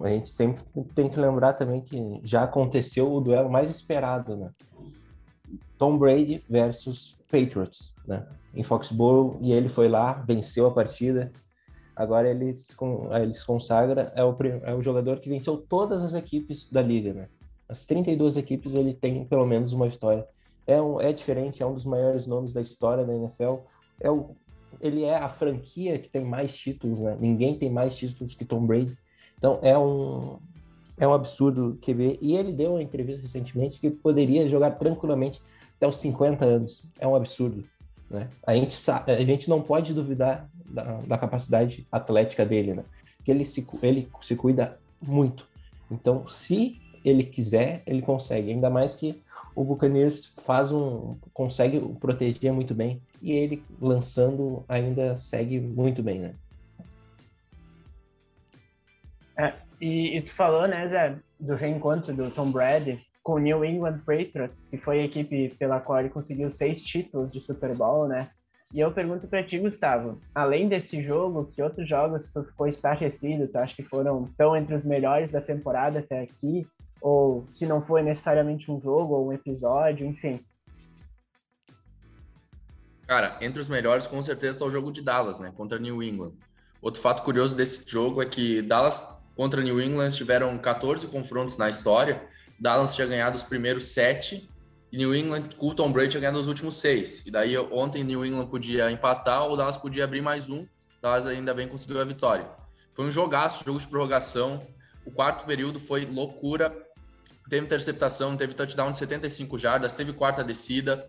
A 0.00 0.08
gente 0.08 0.30
sempre 0.30 0.64
tem 0.94 1.08
que 1.08 1.18
lembrar 1.18 1.52
também 1.52 1.80
que 1.80 2.20
já 2.24 2.42
aconteceu 2.44 3.12
o 3.12 3.20
duelo 3.20 3.50
mais 3.50 3.70
esperado, 3.70 4.36
né? 4.36 4.50
Tom 5.78 5.98
Brady 5.98 6.44
versus 6.48 7.16
Patriots, 7.30 7.94
né? 8.06 8.26
Em 8.54 8.62
Foxborough, 8.62 9.38
e 9.40 9.52
ele 9.52 9.68
foi 9.68 9.88
lá, 9.88 10.12
venceu 10.12 10.66
a 10.66 10.70
partida. 10.70 11.30
Agora 11.94 12.28
ele 12.28 12.52
se, 12.54 12.74
ele 13.20 13.34
se 13.34 13.44
consagra, 13.44 14.12
é 14.16 14.24
o, 14.24 14.36
é 14.64 14.74
o 14.74 14.82
jogador 14.82 15.20
que 15.20 15.28
venceu 15.28 15.56
todas 15.56 16.02
as 16.02 16.14
equipes 16.14 16.70
da 16.70 16.82
liga, 16.82 17.12
né? 17.12 17.28
As 17.68 17.86
32 17.86 18.36
equipes 18.36 18.74
ele 18.74 18.92
tem 18.92 19.24
pelo 19.24 19.46
menos 19.46 19.72
uma 19.72 19.88
vitória. 19.88 20.26
É, 20.66 20.80
um, 20.80 21.00
é 21.00 21.12
diferente, 21.12 21.62
é 21.62 21.66
um 21.66 21.74
dos 21.74 21.86
maiores 21.86 22.26
nomes 22.26 22.52
da 22.52 22.60
história 22.60 23.04
da 23.04 23.14
NFL. 23.14 23.56
É 24.00 24.10
o, 24.10 24.36
ele 24.80 25.04
é 25.04 25.16
a 25.16 25.28
franquia 25.28 25.98
que 25.98 26.08
tem 26.08 26.24
mais 26.24 26.56
títulos, 26.56 27.00
né? 27.00 27.16
Ninguém 27.20 27.56
tem 27.56 27.70
mais 27.70 27.96
títulos 27.96 28.34
que 28.34 28.44
Tom 28.44 28.66
Brady. 28.66 28.96
Então 29.36 29.58
é 29.62 29.76
um, 29.76 30.38
é 30.96 31.06
um 31.06 31.12
absurdo 31.12 31.78
QB. 31.80 32.18
E 32.20 32.36
ele 32.36 32.52
deu 32.52 32.72
uma 32.72 32.82
entrevista 32.82 33.22
recentemente 33.22 33.80
que 33.80 33.90
poderia 33.90 34.48
jogar 34.48 34.72
tranquilamente 34.72 35.40
até 35.76 35.86
os 35.86 35.98
50 35.98 36.44
anos. 36.44 36.84
É 36.98 37.06
um 37.06 37.14
absurdo. 37.14 37.64
Né? 38.10 38.28
A, 38.46 38.54
gente 38.54 38.74
sabe, 38.74 39.12
a 39.12 39.24
gente 39.24 39.48
não 39.48 39.62
pode 39.62 39.94
duvidar 39.94 40.48
da, 40.64 41.00
da 41.00 41.18
capacidade 41.18 41.86
atlética 41.90 42.44
dele, 42.44 42.74
né? 42.74 42.84
Que 43.24 43.30
ele 43.30 43.46
se, 43.46 43.66
ele 43.82 44.08
se 44.20 44.36
cuida 44.36 44.78
muito. 45.00 45.48
Então, 45.90 46.28
se 46.28 46.80
ele 47.04 47.24
quiser, 47.24 47.82
ele 47.86 48.02
consegue. 48.02 48.50
Ainda 48.50 48.70
mais 48.70 48.94
que 48.96 49.21
o 49.54 49.64
Buccaneers 49.64 50.34
faz 50.44 50.72
um 50.72 51.16
consegue 51.32 51.80
proteger 52.00 52.52
muito 52.52 52.74
bem 52.74 53.02
e 53.20 53.32
ele 53.32 53.62
lançando 53.80 54.64
ainda 54.68 55.18
segue 55.18 55.60
muito 55.60 56.02
bem, 56.02 56.20
né? 56.20 56.34
É, 59.36 59.54
e, 59.80 60.16
e, 60.16 60.22
tu 60.22 60.34
falou, 60.34 60.66
né, 60.68 60.86
Zé, 60.88 61.16
do 61.40 61.54
reencontro 61.54 62.14
do 62.14 62.30
Tom 62.30 62.50
Brady 62.50 63.00
com 63.22 63.34
o 63.34 63.38
New 63.38 63.64
England 63.64 64.00
Patriots, 64.04 64.68
que 64.68 64.76
foi 64.76 65.00
a 65.00 65.04
equipe 65.04 65.50
pela 65.58 65.80
qual 65.80 66.00
ele 66.00 66.10
conseguiu 66.10 66.50
seis 66.50 66.82
títulos 66.82 67.32
de 67.32 67.40
Super 67.40 67.74
Bowl, 67.74 68.08
né? 68.08 68.28
E 68.74 68.80
eu 68.80 68.90
pergunto 68.90 69.28
para 69.28 69.44
ti, 69.44 69.58
Gustavo, 69.58 70.18
além 70.34 70.66
desse 70.66 71.02
jogo, 71.02 71.50
que 71.52 71.62
outros 71.62 71.86
jogos 71.86 72.32
tu 72.32 72.42
ficou 72.42 72.66
estarrecido, 72.66 73.46
tu 73.46 73.56
acha 73.58 73.76
que 73.76 73.82
foram 73.82 74.28
tão 74.36 74.56
entre 74.56 74.74
os 74.74 74.84
melhores 74.84 75.30
da 75.30 75.42
temporada 75.42 75.98
até 75.98 76.22
aqui? 76.22 76.66
Ou 77.02 77.44
se 77.48 77.66
não 77.66 77.82
foi 77.82 78.02
necessariamente 78.02 78.70
um 78.70 78.80
jogo 78.80 79.14
ou 79.14 79.28
um 79.28 79.32
episódio, 79.32 80.06
enfim. 80.06 80.42
Cara, 83.06 83.36
entre 83.42 83.60
os 83.60 83.68
melhores, 83.68 84.06
com 84.06 84.22
certeza, 84.22 84.52
está 84.52 84.64
o 84.64 84.70
jogo 84.70 84.90
de 84.90 85.02
Dallas, 85.02 85.38
né? 85.38 85.52
Contra 85.54 85.78
New 85.78 86.02
England. 86.02 86.32
Outro 86.80 87.02
fato 87.02 87.22
curioso 87.22 87.54
desse 87.54 87.84
jogo 87.86 88.22
é 88.22 88.26
que 88.26 88.62
Dallas 88.62 89.20
Contra 89.34 89.62
New 89.62 89.80
England 89.80 90.10
tiveram 90.10 90.56
14 90.58 91.06
confrontos 91.06 91.56
na 91.56 91.68
história. 91.68 92.22
Dallas 92.60 92.94
tinha 92.94 93.06
ganhado 93.06 93.36
os 93.36 93.42
primeiros 93.42 93.86
sete 93.86 94.48
e 94.90 94.96
New 94.98 95.14
England 95.14 95.48
o 95.58 95.74
Tom 95.74 95.90
Brady 95.90 96.10
tinha 96.10 96.20
ganhado 96.20 96.38
os 96.38 96.46
últimos 96.46 96.76
seis. 96.76 97.26
E 97.26 97.30
daí 97.30 97.56
ontem 97.56 98.04
New 98.04 98.24
England 98.24 98.46
podia 98.48 98.90
empatar 98.90 99.44
ou 99.44 99.56
Dallas 99.56 99.78
podia 99.78 100.04
abrir 100.04 100.20
mais 100.20 100.50
um. 100.50 100.66
Dallas 101.00 101.26
ainda 101.26 101.54
bem 101.54 101.66
conseguiu 101.66 102.00
a 102.00 102.04
vitória. 102.04 102.46
Foi 102.92 103.06
um 103.06 103.10
jogaço, 103.10 103.64
jogo 103.64 103.78
de 103.78 103.86
prorrogação. 103.88 104.60
O 105.04 105.10
quarto 105.10 105.46
período 105.46 105.80
foi 105.80 106.04
loucura. 106.04 106.81
Teve 107.52 107.66
interceptação, 107.66 108.34
teve 108.34 108.54
touchdown 108.54 108.90
de 108.92 108.96
75 108.96 109.58
jardas, 109.58 109.94
teve 109.94 110.14
quarta 110.14 110.42
descida. 110.42 111.06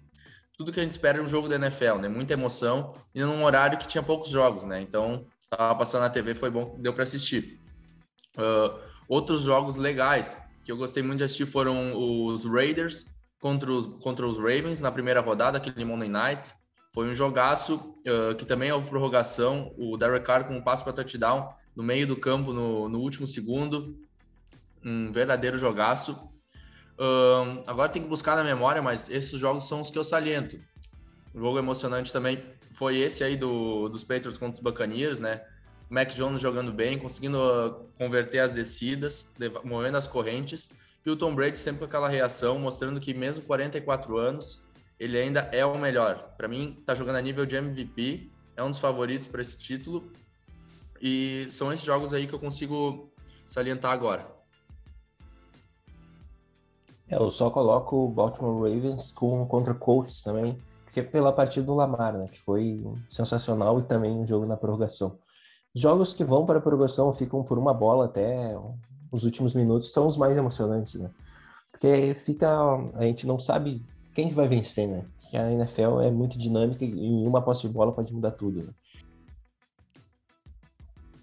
Tudo 0.57 0.73
que 0.73 0.79
a 0.81 0.83
gente 0.83 0.91
espera 0.91 1.17
de 1.17 1.23
um 1.23 1.27
jogo 1.29 1.47
da 1.47 1.55
NFL, 1.55 1.99
né? 2.01 2.09
Muita 2.09 2.33
emoção 2.33 2.93
e 3.15 3.21
num 3.21 3.45
horário 3.45 3.79
que 3.79 3.87
tinha 3.87 4.03
poucos 4.03 4.29
jogos, 4.29 4.65
né? 4.65 4.81
Então, 4.81 5.25
tava 5.49 5.73
passando 5.73 6.01
na 6.01 6.09
TV, 6.09 6.35
foi 6.35 6.49
bom, 6.49 6.75
deu 6.77 6.91
para 6.91 7.03
assistir. 7.03 7.57
Uh, 8.37 8.77
outros 9.07 9.43
jogos 9.43 9.77
legais 9.77 10.37
que 10.65 10.71
eu 10.73 10.75
gostei 10.75 11.01
muito 11.01 11.19
de 11.19 11.23
assistir 11.23 11.45
foram 11.45 11.95
os 11.95 12.43
Raiders 12.43 13.05
contra 13.39 13.71
os, 13.71 13.85
contra 14.03 14.27
os 14.27 14.35
Ravens 14.35 14.81
na 14.81 14.91
primeira 14.91 15.21
rodada, 15.21 15.57
aquele 15.57 15.85
Monday 15.85 16.09
Night. 16.09 16.53
Foi 16.93 17.09
um 17.09 17.13
jogaço 17.13 17.95
uh, 18.05 18.35
que 18.35 18.43
também 18.43 18.69
houve 18.69 18.89
prorrogação. 18.89 19.73
O 19.77 19.95
Derek 19.95 20.25
Carr 20.25 20.45
com 20.45 20.57
um 20.57 20.61
passo 20.61 20.83
para 20.83 20.91
touchdown 20.91 21.53
no 21.73 21.83
meio 21.83 22.05
do 22.05 22.17
campo 22.17 22.51
no, 22.51 22.89
no, 22.89 22.99
último 22.99 23.27
segundo. 23.27 23.97
Um 24.83 25.09
verdadeiro 25.09 25.57
jogaço. 25.57 26.32
Uh, 26.97 27.63
agora 27.65 27.89
tem 27.89 28.01
que 28.01 28.07
buscar 28.07 28.35
na 28.35 28.43
memória, 28.43 28.81
mas 28.81 29.09
esses 29.09 29.39
jogos 29.39 29.67
são 29.67 29.81
os 29.81 29.89
que 29.89 29.97
eu 29.97 30.03
saliento. 30.03 30.57
O 31.33 31.39
jogo 31.39 31.57
emocionante 31.57 32.13
também 32.13 32.43
foi 32.71 32.97
esse 32.97 33.23
aí 33.23 33.35
do, 33.35 33.89
dos 33.89 34.03
Patriots 34.03 34.37
contra 34.37 34.55
os 34.55 34.59
Buccaneers, 34.59 35.19
né? 35.19 35.41
Mac 35.89 36.09
Jones 36.13 36.41
jogando 36.41 36.71
bem, 36.71 36.97
conseguindo 36.97 37.37
uh, 37.37 37.87
converter 37.97 38.39
as 38.39 38.53
descidas, 38.53 39.29
movendo 39.63 39.97
as 39.97 40.07
correntes. 40.07 40.69
E 41.05 41.09
o 41.09 41.15
Tom 41.15 41.35
Brady 41.35 41.59
sempre 41.59 41.79
com 41.79 41.85
aquela 41.85 42.07
reação, 42.07 42.57
mostrando 42.57 42.99
que 42.99 43.13
mesmo 43.13 43.43
44 43.43 44.17
anos, 44.17 44.63
ele 44.99 45.17
ainda 45.17 45.41
é 45.51 45.65
o 45.65 45.77
melhor. 45.77 46.33
Para 46.37 46.47
mim, 46.47 46.81
tá 46.85 46.95
jogando 46.95 47.17
a 47.17 47.21
nível 47.21 47.45
de 47.45 47.55
MVP, 47.55 48.31
é 48.55 48.63
um 48.63 48.71
dos 48.71 48.79
favoritos 48.79 49.27
para 49.27 49.41
esse 49.41 49.59
título. 49.59 50.11
E 51.01 51.45
são 51.49 51.73
esses 51.73 51.85
jogos 51.85 52.13
aí 52.13 52.25
que 52.25 52.33
eu 52.33 52.39
consigo 52.39 53.11
salientar 53.45 53.91
agora. 53.91 54.32
É, 57.13 57.15
eu 57.15 57.29
só 57.29 57.49
coloco 57.49 57.95
o 58.05 58.07
Baltimore 58.09 58.63
Ravens 58.63 59.11
com, 59.11 59.45
contra 59.45 59.73
Colts 59.73 60.23
também, 60.23 60.57
porque 60.83 61.01
pela 61.01 61.31
partida 61.31 61.65
do 61.65 61.75
Lamar, 61.75 62.13
né, 62.17 62.27
que 62.27 62.39
foi 62.41 62.83
sensacional 63.09 63.79
e 63.79 63.83
também 63.83 64.11
um 64.11 64.25
jogo 64.25 64.45
na 64.45 64.57
prorrogação. 64.57 65.17
Jogos 65.75 66.13
que 66.13 66.23
vão 66.23 66.45
para 66.45 66.59
a 66.59 66.61
prorrogação 66.61 67.13
ficam 67.13 67.43
por 67.43 67.57
uma 67.57 67.73
bola 67.73 68.05
até 68.05 68.55
os 69.11 69.23
últimos 69.23 69.53
minutos 69.53 69.91
são 69.91 70.07
os 70.07 70.17
mais 70.17 70.37
emocionantes, 70.37 70.95
né? 70.95 71.09
Porque 71.71 72.15
fica 72.15 72.47
a 72.95 73.03
gente 73.03 73.25
não 73.25 73.39
sabe 73.39 73.83
quem 74.13 74.31
vai 74.31 74.47
vencer, 74.47 74.87
né? 74.87 75.05
Que 75.29 75.37
a 75.37 75.51
NFL 75.51 76.01
é 76.01 76.11
muito 76.11 76.37
dinâmica 76.37 76.85
e 76.85 77.27
uma 77.27 77.41
posse 77.41 77.63
de 77.63 77.73
bola 77.73 77.91
pode 77.91 78.13
mudar 78.13 78.31
tudo. 78.31 78.61
Né? 78.61 78.69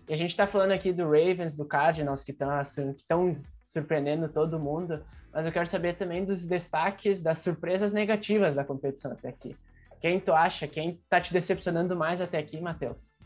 E 0.09 0.15
a 0.15 0.17
gente 0.17 0.31
está 0.31 0.49
falando 0.49 0.73
aqui 0.73 0.93
do 0.93 1.05
Ravens, 1.05 1.55
do 1.55 1.65
Cardinals, 1.65 2.25
que 2.25 2.33
estão 2.33 3.37
surpreendendo 3.71 4.29
todo 4.29 4.59
mundo, 4.59 5.01
mas 5.33 5.47
eu 5.47 5.53
quero 5.53 5.67
saber 5.67 5.95
também 5.95 6.25
dos 6.25 6.45
destaques 6.45 7.23
das 7.23 7.39
surpresas 7.39 7.93
negativas 7.93 8.57
da 8.57 8.65
competição 8.65 9.13
até 9.13 9.29
aqui. 9.29 9.57
Quem 10.01 10.19
tu 10.19 10.33
acha? 10.33 10.67
Quem 10.67 10.91
está 10.91 11.21
te 11.21 11.33
decepcionando 11.33 11.95
mais 11.95 12.21
até 12.21 12.39
aqui, 12.39 12.61
Matheus? 12.61 13.17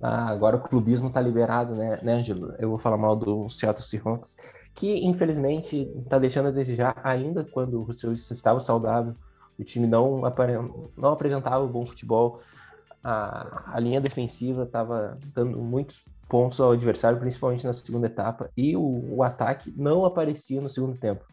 Ah, 0.00 0.30
agora 0.30 0.56
o 0.56 0.62
clubismo 0.62 1.10
tá 1.10 1.20
liberado, 1.20 1.74
né, 1.74 1.98
né, 2.02 2.14
Angelo? 2.14 2.54
Eu 2.58 2.70
vou 2.70 2.78
falar 2.78 2.96
mal 2.96 3.14
do 3.14 3.50
Seattle 3.50 3.86
Seahawks, 3.86 4.38
que 4.74 5.04
infelizmente 5.04 5.86
tá 6.08 6.18
deixando 6.18 6.48
a 6.48 6.52
desejar 6.52 6.98
ainda 7.04 7.44
quando 7.44 7.78
o 7.78 7.82
Russell 7.82 8.14
estava 8.14 8.60
saudável. 8.60 9.14
O 9.58 9.62
time 9.62 9.86
não, 9.86 10.22
não 10.96 11.12
apresentava 11.12 11.66
bom 11.66 11.84
futebol. 11.84 12.40
A, 13.02 13.74
a 13.76 13.78
linha 13.78 14.00
defensiva 14.00 14.62
estava 14.62 15.18
dando 15.34 15.58
muitos 15.58 16.02
pontos 16.34 16.58
ao 16.58 16.72
adversário, 16.72 17.20
principalmente 17.20 17.64
na 17.64 17.72
segunda 17.72 18.08
etapa, 18.08 18.50
e 18.56 18.76
o, 18.76 19.14
o 19.14 19.22
ataque 19.22 19.72
não 19.76 20.04
aparecia 20.04 20.60
no 20.60 20.68
segundo 20.68 20.98
tempo. 20.98 21.24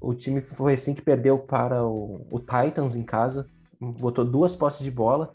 O 0.00 0.14
time 0.14 0.40
foi 0.40 0.72
assim 0.72 0.94
que 0.94 1.02
perdeu 1.02 1.38
para 1.38 1.84
o, 1.84 2.26
o 2.30 2.40
Titans 2.40 2.96
em 2.96 3.02
casa, 3.02 3.46
botou 3.78 4.24
duas 4.24 4.56
posses 4.56 4.82
de 4.82 4.90
bola 4.90 5.30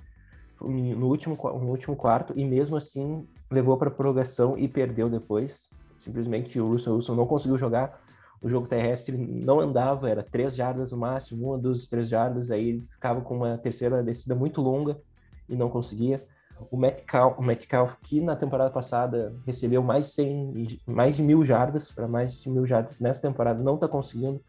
no 0.59 1.05
último, 1.05 1.37
no 1.37 1.69
último 1.69 1.95
quarto 1.95 2.33
e 2.35 2.43
mesmo 2.43 2.75
assim 2.75 3.27
levou 3.51 3.77
para 3.77 3.91
prorrogação 3.91 4.57
e 4.57 4.67
perdeu 4.67 5.11
depois. 5.11 5.69
Simplesmente 5.99 6.59
o 6.59 6.67
Russell 6.67 6.95
Wilson 6.95 7.13
não 7.13 7.27
conseguiu 7.27 7.55
jogar. 7.59 8.01
O 8.41 8.49
jogo 8.49 8.65
terrestre 8.65 9.15
não 9.15 9.59
andava, 9.59 10.09
era 10.09 10.23
três 10.23 10.55
jardas 10.55 10.91
no 10.91 10.97
máximo, 10.97 11.49
uma, 11.49 11.57
duas, 11.59 11.85
três 11.85 12.09
jardas. 12.09 12.49
Aí 12.49 12.69
ele 12.69 12.81
ficava 12.81 13.21
com 13.21 13.35
uma 13.35 13.59
terceira 13.59 14.01
descida 14.01 14.33
muito 14.33 14.59
longa 14.59 14.99
e 15.47 15.55
não 15.55 15.69
conseguia. 15.69 16.25
O 16.71 16.77
Metcalf, 16.77 17.37
o 17.37 17.41
Metcalf 17.41 17.95
que 18.01 18.21
na 18.21 18.35
temporada 18.35 18.69
passada 18.69 19.35
recebeu 19.45 19.81
mais, 19.83 20.07
100, 20.07 20.79
mais 20.85 21.17
de 21.17 21.21
mil 21.21 21.43
jardas, 21.43 21.91
para 21.91 22.07
mais 22.07 22.41
de 22.41 22.49
mil 22.49 22.65
jardas, 22.65 22.99
nessa 22.99 23.21
temporada 23.21 23.61
não 23.61 23.75
está 23.75 23.87
conseguindo 23.87 24.41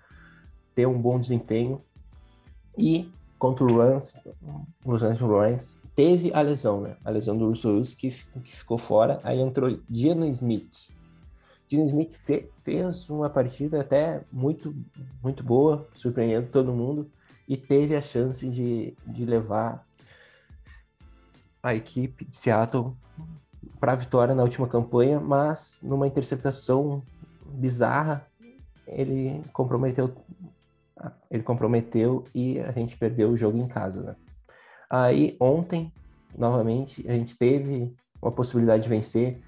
ter 0.75 0.87
um 0.87 1.01
bom 1.01 1.19
desempenho. 1.19 1.83
E 2.77 3.11
contra 3.39 3.65
o 3.65 3.77
Rams, 3.77 4.17
os 4.85 5.03
Angeles 5.03 5.21
Rams, 5.21 5.77
teve 5.95 6.33
a 6.33 6.41
lesão, 6.41 6.81
né? 6.81 6.97
A 7.05 7.11
lesão 7.11 7.37
do 7.37 7.49
Russell 7.49 7.77
Wilson 7.77 7.97
que, 7.99 8.11
que 8.45 8.57
ficou 8.57 8.79
fora. 8.79 9.19
Aí 9.25 9.41
entrou 9.41 9.79
Geno 9.91 10.27
Smith. 10.27 10.89
Gene 11.69 11.87
Smith 11.87 12.15
fe 12.15 12.49
fez 12.63 13.11
uma 13.11 13.29
partida 13.29 13.81
até 13.81 14.23
muito, 14.33 14.75
muito 15.23 15.43
boa, 15.43 15.87
surpreendendo 15.93 16.49
todo 16.49 16.73
mundo, 16.73 17.11
e 17.49 17.57
teve 17.57 17.97
a 17.97 18.01
chance 18.01 18.49
de, 18.49 18.97
de 19.07 19.25
levar 19.25 19.88
a 21.63 21.75
equipe 21.75 22.25
de 22.25 22.37
Seattle 22.37 22.93
para 23.81 23.93
a 23.93 23.97
vitória 23.97 24.35
na 24.35 24.43
última 24.43 24.67
campanha, 24.67 25.21
mas 25.21 25.79
numa 25.83 26.07
interceptação 26.07 27.03
bizarra, 27.47 28.27
ele 28.87 29.43
comprometeu 29.53 30.15
ele 31.31 31.43
comprometeu 31.43 32.25
e 32.35 32.59
a 32.61 32.73
gente 32.73 32.97
perdeu 32.97 33.31
o 33.31 33.37
jogo 33.37 33.59
em 33.59 33.69
casa, 33.69 34.03
né? 34.03 34.17
Aí 34.91 35.37
ontem, 35.39 35.93
novamente, 36.37 37.07
a 37.09 37.13
gente 37.13 37.37
teve 37.37 37.95
uma 38.21 38.33
possibilidade 38.33 38.83
de 38.83 38.89
vencer. 38.89 39.41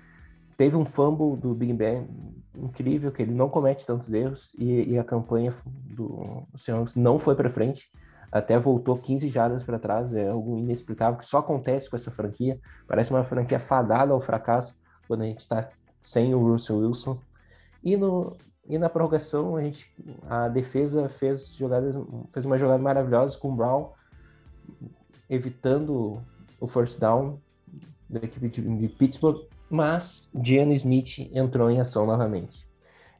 Teve 0.56 0.76
um 0.76 0.84
fumble 0.84 1.36
do 1.36 1.54
Big 1.54 1.72
Ben 1.72 2.06
incrível, 2.54 3.10
que 3.10 3.22
ele 3.22 3.32
não 3.32 3.48
comete 3.48 3.86
tantos 3.86 4.12
erros 4.12 4.52
e, 4.58 4.92
e 4.92 4.98
a 4.98 5.04
campanha 5.04 5.52
do 5.66 6.46
Seahawks 6.56 6.96
não 6.96 7.18
foi 7.18 7.34
para 7.34 7.48
frente. 7.48 7.90
Até 8.30 8.58
voltou 8.58 8.96
15 8.96 9.28
jardas 9.28 9.62
para 9.62 9.78
trás, 9.78 10.14
é 10.14 10.28
algo 10.28 10.56
inexplicável 10.58 11.18
que 11.18 11.26
só 11.26 11.38
acontece 11.38 11.90
com 11.90 11.96
essa 11.96 12.10
franquia. 12.10 12.60
Parece 12.86 13.10
uma 13.10 13.24
franquia 13.24 13.58
fadada 13.58 14.12
ao 14.12 14.20
fracasso 14.20 14.78
quando 15.08 15.22
a 15.22 15.26
gente 15.26 15.40
está 15.40 15.68
sem 16.00 16.34
o 16.34 16.38
Russell 16.38 16.78
Wilson. 16.78 17.20
E, 17.82 17.96
no, 17.96 18.36
e 18.68 18.78
na 18.78 18.88
prorrogação, 18.88 19.56
a, 19.56 19.62
gente, 19.62 19.92
a 20.28 20.48
defesa 20.48 21.08
fez, 21.08 21.52
jogadas, 21.54 21.96
fez 22.32 22.46
uma 22.46 22.58
jogada 22.58 22.82
maravilhosa 22.82 23.36
com 23.36 23.50
o 23.50 23.56
Brown, 23.56 23.90
evitando 25.28 26.22
o 26.60 26.68
first 26.68 26.98
down 26.98 27.40
da 28.08 28.20
equipe 28.20 28.48
de, 28.48 28.60
de 28.60 28.88
Pittsburgh, 28.88 29.44
mas 29.68 30.30
Gianni 30.42 30.74
Smith 30.74 31.30
entrou 31.32 31.70
em 31.70 31.80
ação 31.80 32.06
novamente. 32.06 32.68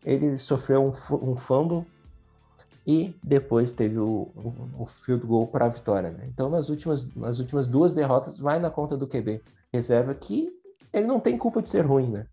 Ele 0.04 0.38
sofreu 0.38 0.84
um, 0.84 0.92
um 1.16 1.36
fumble 1.36 1.84
e 2.90 3.14
depois 3.22 3.72
teve 3.72 4.00
o, 4.00 4.32
o, 4.34 4.82
o 4.82 4.84
field 4.84 5.24
goal 5.24 5.46
para 5.46 5.66
a 5.66 5.68
vitória. 5.68 6.10
Né? 6.10 6.24
Então, 6.26 6.50
nas 6.50 6.68
últimas, 6.68 7.06
nas 7.14 7.38
últimas 7.38 7.68
duas 7.68 7.94
derrotas, 7.94 8.36
vai 8.36 8.58
na 8.58 8.68
conta 8.68 8.96
do 8.96 9.06
QB 9.06 9.40
reserva, 9.72 10.12
que 10.12 10.50
ele 10.92 11.06
não 11.06 11.20
tem 11.20 11.38
culpa 11.38 11.62
de 11.62 11.70
ser 11.70 11.82
ruim, 11.82 12.10
né? 12.10 12.26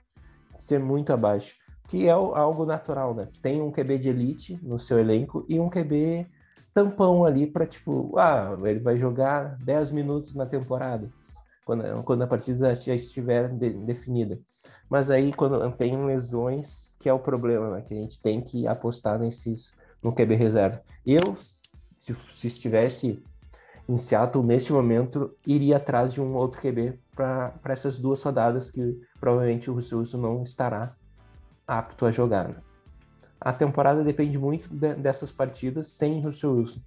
Ser 0.59 0.79
muito 0.79 1.13
abaixo. 1.13 1.55
Que 1.87 2.07
é 2.07 2.11
algo 2.11 2.65
natural, 2.65 3.13
né? 3.13 3.27
Tem 3.39 3.61
um 3.61 3.71
QB 3.71 3.99
de 3.99 4.09
elite 4.09 4.59
no 4.63 4.79
seu 4.79 4.97
elenco 4.97 5.45
e 5.47 5.59
um 5.59 5.69
QB 5.69 6.25
tampão 6.73 7.23
ali 7.23 7.45
para, 7.45 7.67
tipo, 7.67 8.17
ah, 8.17 8.57
ele 8.63 8.79
vai 8.79 8.97
jogar 8.97 9.57
10 9.57 9.91
minutos 9.91 10.33
na 10.33 10.47
temporada, 10.47 11.07
quando, 11.65 12.03
quando 12.03 12.23
a 12.23 12.27
partida 12.27 12.75
já 12.75 12.95
estiver 12.95 13.49
de, 13.49 13.69
definida. 13.69 14.39
Mas 14.89 15.11
aí, 15.11 15.31
quando 15.31 15.71
tem 15.73 16.03
lesões, 16.03 16.95
que 16.99 17.07
é 17.07 17.13
o 17.13 17.19
problema, 17.19 17.75
né? 17.75 17.81
Que 17.83 17.93
a 17.93 17.97
gente 17.97 18.19
tem 18.19 18.41
que 18.41 18.65
apostar 18.65 19.19
nesses 19.19 19.77
no 20.01 20.11
QB 20.11 20.35
reserva. 20.35 20.81
Eu, 21.05 21.37
se, 22.01 22.15
se 22.35 22.47
estivesse 22.47 23.23
em 23.87 23.97
Seattle 23.97 24.43
neste 24.43 24.73
momento, 24.73 25.35
iria 25.45 25.77
atrás 25.77 26.13
de 26.13 26.21
um 26.21 26.35
outro 26.35 26.59
QB 26.59 26.99
para 27.15 27.53
essas 27.65 27.97
duas 27.97 28.21
rodadas 28.21 28.69
que 28.69 28.99
provavelmente 29.19 29.71
o 29.71 29.73
Russell 29.73 29.99
Wilson 29.99 30.17
não 30.17 30.43
estará 30.43 30.95
apto 31.65 32.05
a 32.05 32.11
jogar. 32.11 32.49
Né? 32.49 32.55
A 33.39 33.53
temporada 33.53 34.03
depende 34.03 34.37
muito 34.37 34.67
de, 34.69 34.93
dessas 34.95 35.31
partidas 35.31 35.87
sem 35.87 36.21
Russell 36.21 36.53
Wilson. 36.53 36.79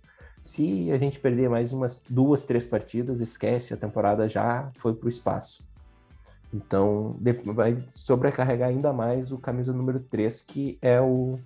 Se 0.42 0.90
a 0.90 0.98
gente 0.98 1.18
perder 1.18 1.48
mais 1.48 1.72
umas 1.72 2.04
duas, 2.08 2.44
três 2.44 2.66
partidas, 2.66 3.20
esquece, 3.20 3.74
a 3.74 3.76
temporada 3.76 4.28
já 4.28 4.70
foi 4.74 4.94
para 4.94 5.06
o 5.06 5.08
espaço. 5.08 5.68
Então, 6.52 7.16
vai 7.54 7.82
sobrecarregar 7.92 8.70
ainda 8.70 8.92
mais 8.92 9.30
o 9.30 9.38
camisa 9.38 9.72
número 9.72 10.00
3, 10.00 10.42
que 10.42 10.78
é 10.82 11.00
o 11.00 11.38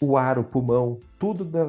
o 0.00 0.16
ar, 0.16 0.38
o 0.38 0.44
pulmão, 0.44 1.00
tudo 1.18 1.44
da, 1.44 1.64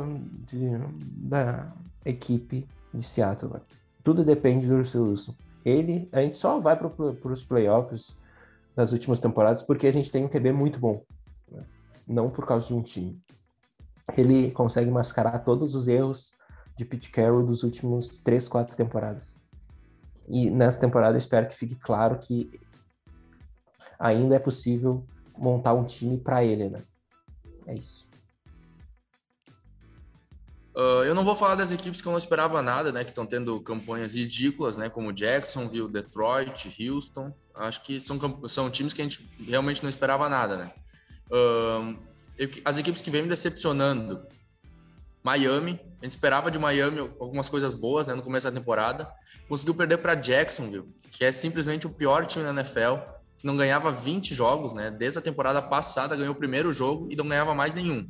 de, 0.52 0.70
da 1.00 1.72
equipe 2.06 2.68
de 2.94 3.04
Seattle. 3.04 3.62
Tudo 4.04 4.24
depende 4.24 4.68
do 4.68 4.78
Russell 4.78 5.04
Wilson. 5.04 5.36
Ele, 5.64 6.08
a 6.12 6.22
gente 6.22 6.38
só 6.38 6.60
vai 6.60 6.76
para 6.76 6.88
os 6.88 7.44
playoffs 7.44 8.18
nas 8.76 8.92
últimas 8.92 9.20
temporadas 9.20 9.64
porque 9.64 9.88
a 9.88 9.92
gente 9.92 10.12
tem 10.12 10.24
um 10.24 10.30
QB 10.30 10.52
muito 10.52 10.80
bom, 10.80 11.04
né? 11.52 11.64
não 12.08 12.30
por 12.30 12.46
causa 12.46 12.68
de 12.68 12.74
um 12.74 12.82
time. 12.82 13.20
Ele 14.18 14.52
consegue 14.52 14.90
mascarar 14.90 15.40
todos 15.40 15.76
os 15.76 15.88
erros 15.88 16.32
de 16.78 16.86
Pete 16.86 17.10
Carroll 17.10 17.46
dos 17.46 17.64
últimos 17.64 18.20
três, 18.20 18.48
quatro 18.48 18.76
temporadas. 18.78 19.44
E 20.30 20.50
nessa 20.50 20.80
temporada 20.80 21.16
eu 21.16 21.20
espero 21.20 21.48
que 21.48 21.56
fique 21.56 21.76
claro 21.76 22.18
que 22.20 22.60
ainda 24.00 24.36
é 24.36 24.40
possível 24.40 25.04
montar 25.38 25.74
um 25.74 25.86
time 25.86 26.18
para 26.18 26.44
ele, 26.44 26.70
né? 26.70 26.82
É 27.66 27.74
isso. 27.74 28.07
Uh, 30.78 31.04
eu 31.04 31.16
não 31.16 31.26
vou 31.26 31.34
falar 31.34 31.56
das 31.56 31.72
equipes 31.72 32.02
que 32.02 32.08
eu 32.08 32.12
não 32.12 32.20
esperava 32.20 32.62
nada, 32.62 32.92
né? 32.92 33.04
Que 33.04 33.10
estão 33.10 33.26
tendo 33.26 33.60
campanhas 33.62 34.14
ridículas, 34.14 34.78
né? 34.78 34.88
Como 34.88 35.12
Jacksonville, 35.12 35.92
Detroit, 35.92 36.72
Houston. 36.80 37.34
Acho 37.56 37.82
que 37.82 38.00
são, 38.00 38.20
são 38.48 38.70
times 38.70 38.94
que 38.94 39.02
a 39.02 39.04
gente 39.04 39.28
realmente 39.48 39.82
não 39.82 39.90
esperava 39.90 40.30
nada, 40.30 40.56
né? 40.56 40.72
Uh, 41.32 41.98
as 42.64 42.78
equipes 42.78 43.02
que 43.02 43.10
vêm 43.10 43.24
me 43.24 43.28
decepcionando. 43.28 44.22
Miami, 45.24 45.80
a 46.00 46.06
gente 46.06 46.12
esperava 46.12 46.52
de 46.52 46.60
Miami 46.60 47.00
algumas 47.20 47.50
coisas 47.50 47.74
boas 47.74 48.06
né, 48.06 48.14
no 48.14 48.22
começo 48.22 48.46
da 48.46 48.52
temporada. 48.52 49.12
Conseguiu 49.50 49.74
perder 49.74 49.98
para 49.98 50.14
Jacksonville, 50.14 50.86
que 51.10 51.26
é 51.26 51.32
simplesmente 51.32 51.88
o 51.88 51.90
pior 51.90 52.28
time 52.28 52.46
da 52.46 52.52
NFL, 52.52 52.98
que 53.40 53.48
não 53.48 53.58
ganhava 53.58 53.90
20 53.90 54.36
jogos, 54.36 54.76
né? 54.76 54.92
Desde 54.92 55.18
a 55.18 55.24
temporada 55.24 55.60
passada 55.60 56.16
ganhou 56.16 56.34
o 56.34 56.38
primeiro 56.38 56.72
jogo 56.72 57.08
e 57.12 57.16
não 57.16 57.28
ganhava 57.28 57.56
mais 57.56 57.74
nenhum 57.74 58.08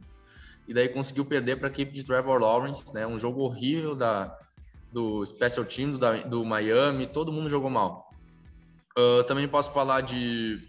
e 0.68 0.74
daí 0.74 0.90
conseguiu 0.90 1.24
perder 1.24 1.56
para 1.56 1.68
a 1.68 1.72
equipe 1.72 1.92
de 1.92 2.04
Trevor 2.04 2.42
Lawrence, 2.42 2.94
né? 2.94 3.08
Um 3.08 3.18
jogo 3.18 3.42
horrível 3.42 3.96
da, 3.96 4.38
do 4.92 5.26
Special 5.26 5.66
Team 5.66 5.92
do, 5.92 6.30
do 6.30 6.46
Miami, 6.46 7.08
todo 7.08 7.32
mundo 7.32 7.50
jogou 7.50 7.70
mal. 7.70 8.12
Uh, 8.98 9.24
também 9.24 9.48
posso 9.48 9.72
falar 9.72 10.02
de 10.02 10.60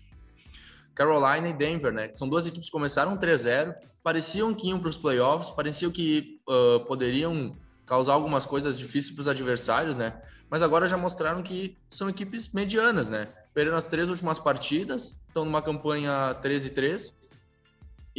Carolina 0.95 1.49
e 1.49 1.53
Denver, 1.53 1.93
né? 1.93 2.11
São 2.13 2.29
duas 2.29 2.47
equipes 2.47 2.69
que 2.69 2.73
começaram 2.73 3.17
3-0, 3.17 3.75
pareciam 4.03 4.55
que 4.55 4.69
iam 4.69 4.79
para 4.79 4.91
os 4.91 4.97
playoffs, 4.97 5.51
pareciam 5.51 5.91
que 5.91 6.41
uh, 6.49 6.85
poderiam 6.87 7.57
causar 7.85 8.13
algumas 8.13 8.45
coisas 8.47 8.79
difíceis 8.79 9.11
para 9.13 9.23
os 9.23 9.29
adversários, 9.29 9.97
né? 9.97 10.21
Mas 10.51 10.63
agora 10.63 10.87
já 10.87 10.97
mostraram 10.97 11.43
que 11.43 11.77
são 11.91 12.09
equipes 12.09 12.51
medianas, 12.53 13.09
né? 13.09 13.29
Perderam 13.53 13.77
as 13.77 13.87
três 13.87 14.09
últimas 14.09 14.39
partidas, 14.39 15.17
estão 15.27 15.45
numa 15.45 15.61
campanha 15.61 16.37
13-3 16.43 17.15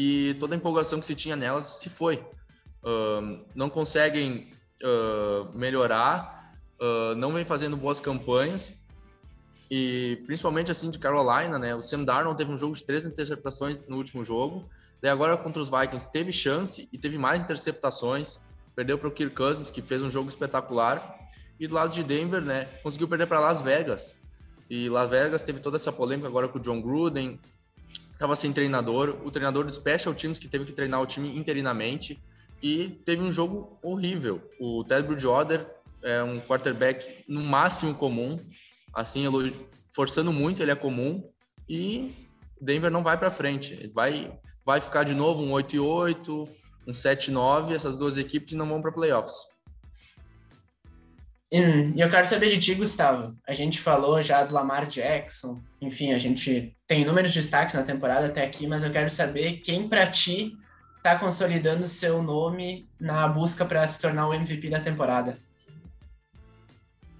e 0.01 0.33
toda 0.35 0.55
a 0.55 0.57
empolgação 0.57 0.97
que 0.97 1.05
se 1.05 1.13
tinha 1.13 1.35
nelas 1.35 1.65
se 1.81 1.89
foi. 1.89 2.23
Uh, 2.81 3.43
não 3.53 3.69
conseguem 3.69 4.49
uh, 4.81 5.53
melhorar, 5.53 6.55
uh, 6.79 7.13
não 7.15 7.33
vem 7.33 7.43
fazendo 7.43 7.75
boas 7.75 7.99
campanhas 7.99 8.71
e 9.69 10.23
principalmente 10.25 10.71
assim 10.71 10.89
de 10.89 10.97
Carolina, 10.97 11.59
né? 11.59 11.75
O 11.75 11.81
Sam 11.81 12.05
Darnold 12.05 12.37
teve 12.37 12.49
um 12.49 12.57
jogo 12.57 12.73
de 12.73 12.81
três 12.81 13.05
interceptações 13.05 13.85
no 13.89 13.97
último 13.97 14.23
jogo, 14.23 14.69
daí 15.01 15.11
agora 15.11 15.35
contra 15.35 15.61
os 15.61 15.69
Vikings 15.69 16.09
teve 16.09 16.31
chance 16.31 16.87
e 16.93 16.97
teve 16.97 17.17
mais 17.17 17.43
interceptações, 17.43 18.39
perdeu 18.73 18.97
para 18.97 19.09
o 19.09 19.11
Kirk 19.11 19.35
Cousins 19.35 19.69
que 19.69 19.81
fez 19.81 20.01
um 20.01 20.09
jogo 20.09 20.29
espetacular 20.29 21.27
e 21.59 21.67
do 21.67 21.75
lado 21.75 21.93
de 21.93 22.05
Denver, 22.05 22.41
né? 22.41 22.69
Conseguiu 22.81 23.09
perder 23.09 23.27
para 23.27 23.41
Las 23.41 23.61
Vegas 23.61 24.17
e 24.69 24.87
Las 24.87 25.09
Vegas 25.09 25.43
teve 25.43 25.59
toda 25.59 25.75
essa 25.75 25.91
polêmica 25.91 26.29
agora 26.29 26.47
com 26.47 26.57
o 26.57 26.61
John 26.61 26.81
Gruden, 26.81 27.37
estava 28.19 28.35
sem 28.35 28.51
treinador, 28.51 29.17
o 29.23 29.31
treinador 29.31 29.63
do 29.63 29.71
Special 29.71 30.13
Teams 30.13 30.37
que 30.37 30.49
teve 30.49 30.65
que 30.65 30.73
treinar 30.73 31.01
o 31.01 31.05
time 31.05 31.39
interinamente 31.39 32.21
e 32.61 32.89
teve 33.05 33.21
um 33.21 33.31
jogo 33.31 33.79
horrível. 33.81 34.41
O 34.59 34.83
Ted 34.83 35.07
Bridgewater 35.07 35.65
é 36.03 36.21
um 36.21 36.37
quarterback 36.41 37.23
no 37.29 37.41
máximo 37.41 37.95
comum, 37.95 38.37
assim, 38.93 39.23
forçando 39.87 40.33
muito, 40.33 40.61
ele 40.61 40.71
é 40.71 40.75
comum 40.75 41.23
e 41.67 42.13
Denver 42.59 42.91
não 42.91 43.01
vai 43.01 43.17
para 43.17 43.31
frente. 43.31 43.89
Vai 43.93 44.37
vai 44.65 44.81
ficar 44.81 45.05
de 45.05 45.15
novo 45.15 45.41
um 45.41 45.53
8 45.53 45.77
e 45.77 45.79
8, 45.79 46.49
um 46.85 46.93
7 46.93 47.29
e 47.29 47.31
9, 47.31 47.73
essas 47.73 47.97
duas 47.97 48.17
equipes 48.17 48.53
não 48.53 48.67
vão 48.67 48.81
para 48.81 48.91
playoffs. 48.91 49.45
Hum, 51.51 51.93
e 51.95 51.99
eu 51.99 52.09
quero 52.09 52.27
saber 52.27 52.49
de 52.49 52.59
ti, 52.59 52.75
Gustavo. 52.75 53.35
A 53.47 53.53
gente 53.53 53.79
falou 53.79 54.21
já 54.21 54.43
do 54.43 54.53
Lamar 54.53 54.85
Jackson, 54.85 55.59
enfim, 55.81 56.13
a 56.13 56.17
gente 56.17 56.75
tem 56.85 57.01
inúmeros 57.01 57.33
destaques 57.33 57.73
na 57.73 57.81
temporada 57.81 58.27
até 58.27 58.45
aqui, 58.45 58.67
mas 58.67 58.83
eu 58.83 58.91
quero 58.91 59.09
saber 59.09 59.57
quem 59.57 59.89
para 59.89 60.05
ti 60.05 60.55
está 60.97 61.17
consolidando 61.17 61.87
seu 61.87 62.21
nome 62.21 62.87
na 62.99 63.27
busca 63.27 63.65
para 63.65 63.85
se 63.87 63.99
tornar 63.99 64.27
o 64.27 64.33
MVP 64.33 64.69
da 64.69 64.79
temporada. 64.79 65.37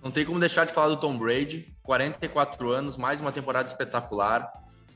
Não 0.03 0.11
tem 0.11 0.25
como 0.25 0.39
deixar 0.39 0.65
de 0.65 0.73
falar 0.73 0.89
do 0.89 0.97
Tom 0.97 1.17
Brady, 1.17 1.67
44 1.81 2.71
anos, 2.71 2.97
mais 2.97 3.19
uma 3.19 3.31
temporada 3.31 3.67
espetacular, 3.67 4.47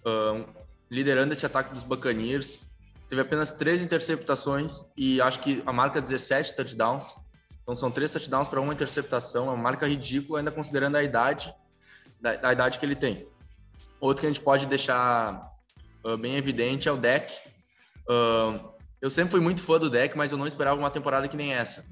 um, 0.05 0.45
liderando 0.91 1.33
esse 1.33 1.45
ataque 1.45 1.73
dos 1.73 1.83
Buccaneers. 1.83 2.59
Teve 3.09 3.21
apenas 3.21 3.51
três 3.51 3.81
interceptações 3.81 4.91
e 4.95 5.19
acho 5.19 5.39
que 5.39 5.63
a 5.65 5.73
marca 5.73 5.99
17 5.99 6.55
touchdowns 6.55 7.17
então 7.63 7.75
são 7.75 7.89
três 7.89 8.11
touchdowns 8.11 8.49
para 8.49 8.61
uma 8.61 8.73
interceptação, 8.73 9.47
é 9.47 9.53
uma 9.53 9.57
marca 9.57 9.87
ridícula, 9.87 10.39
ainda 10.39 10.51
considerando 10.51 10.97
a 10.97 11.03
idade, 11.03 11.53
da, 12.21 12.49
a 12.49 12.53
idade 12.53 12.77
que 12.77 12.85
ele 12.85 12.95
tem. 12.95 13.27
Outro 13.99 14.21
que 14.21 14.27
a 14.27 14.29
gente 14.29 14.41
pode 14.41 14.65
deixar 14.67 15.49
uh, 16.03 16.17
bem 16.17 16.35
evidente 16.35 16.89
é 16.89 16.91
o 16.91 16.97
deck. 16.97 17.33
Uh, 18.07 18.73
eu 19.01 19.09
sempre 19.09 19.31
fui 19.31 19.39
muito 19.39 19.63
fã 19.63 19.79
do 19.79 19.89
deck, 19.89 20.17
mas 20.17 20.31
eu 20.31 20.37
não 20.37 20.45
esperava 20.45 20.77
uma 20.77 20.89
temporada 20.89 21.27
que 21.27 21.37
nem 21.37 21.53
essa. 21.53 21.85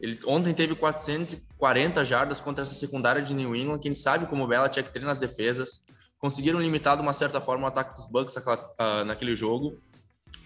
Ele 0.00 0.18
ontem 0.26 0.54
teve 0.54 0.74
440 0.74 2.04
jardas 2.04 2.40
contra 2.40 2.62
essa 2.62 2.74
secundária 2.74 3.20
de 3.20 3.34
New 3.34 3.54
England, 3.54 3.80
que 3.80 3.88
gente 3.88 3.98
sabe 3.98 4.26
como 4.26 4.44
o 4.44 4.46
Belichick 4.46 4.90
treina 4.90 5.10
as 5.10 5.20
defesas. 5.20 5.82
Conseguiram 6.18 6.60
limitar 6.60 6.96
de 6.96 7.02
uma 7.02 7.12
certa 7.12 7.40
forma 7.40 7.64
o 7.64 7.68
ataque 7.68 7.94
dos 7.94 8.06
Bucks 8.06 8.34
uh, 8.36 9.04
naquele 9.04 9.34
jogo. 9.34 9.78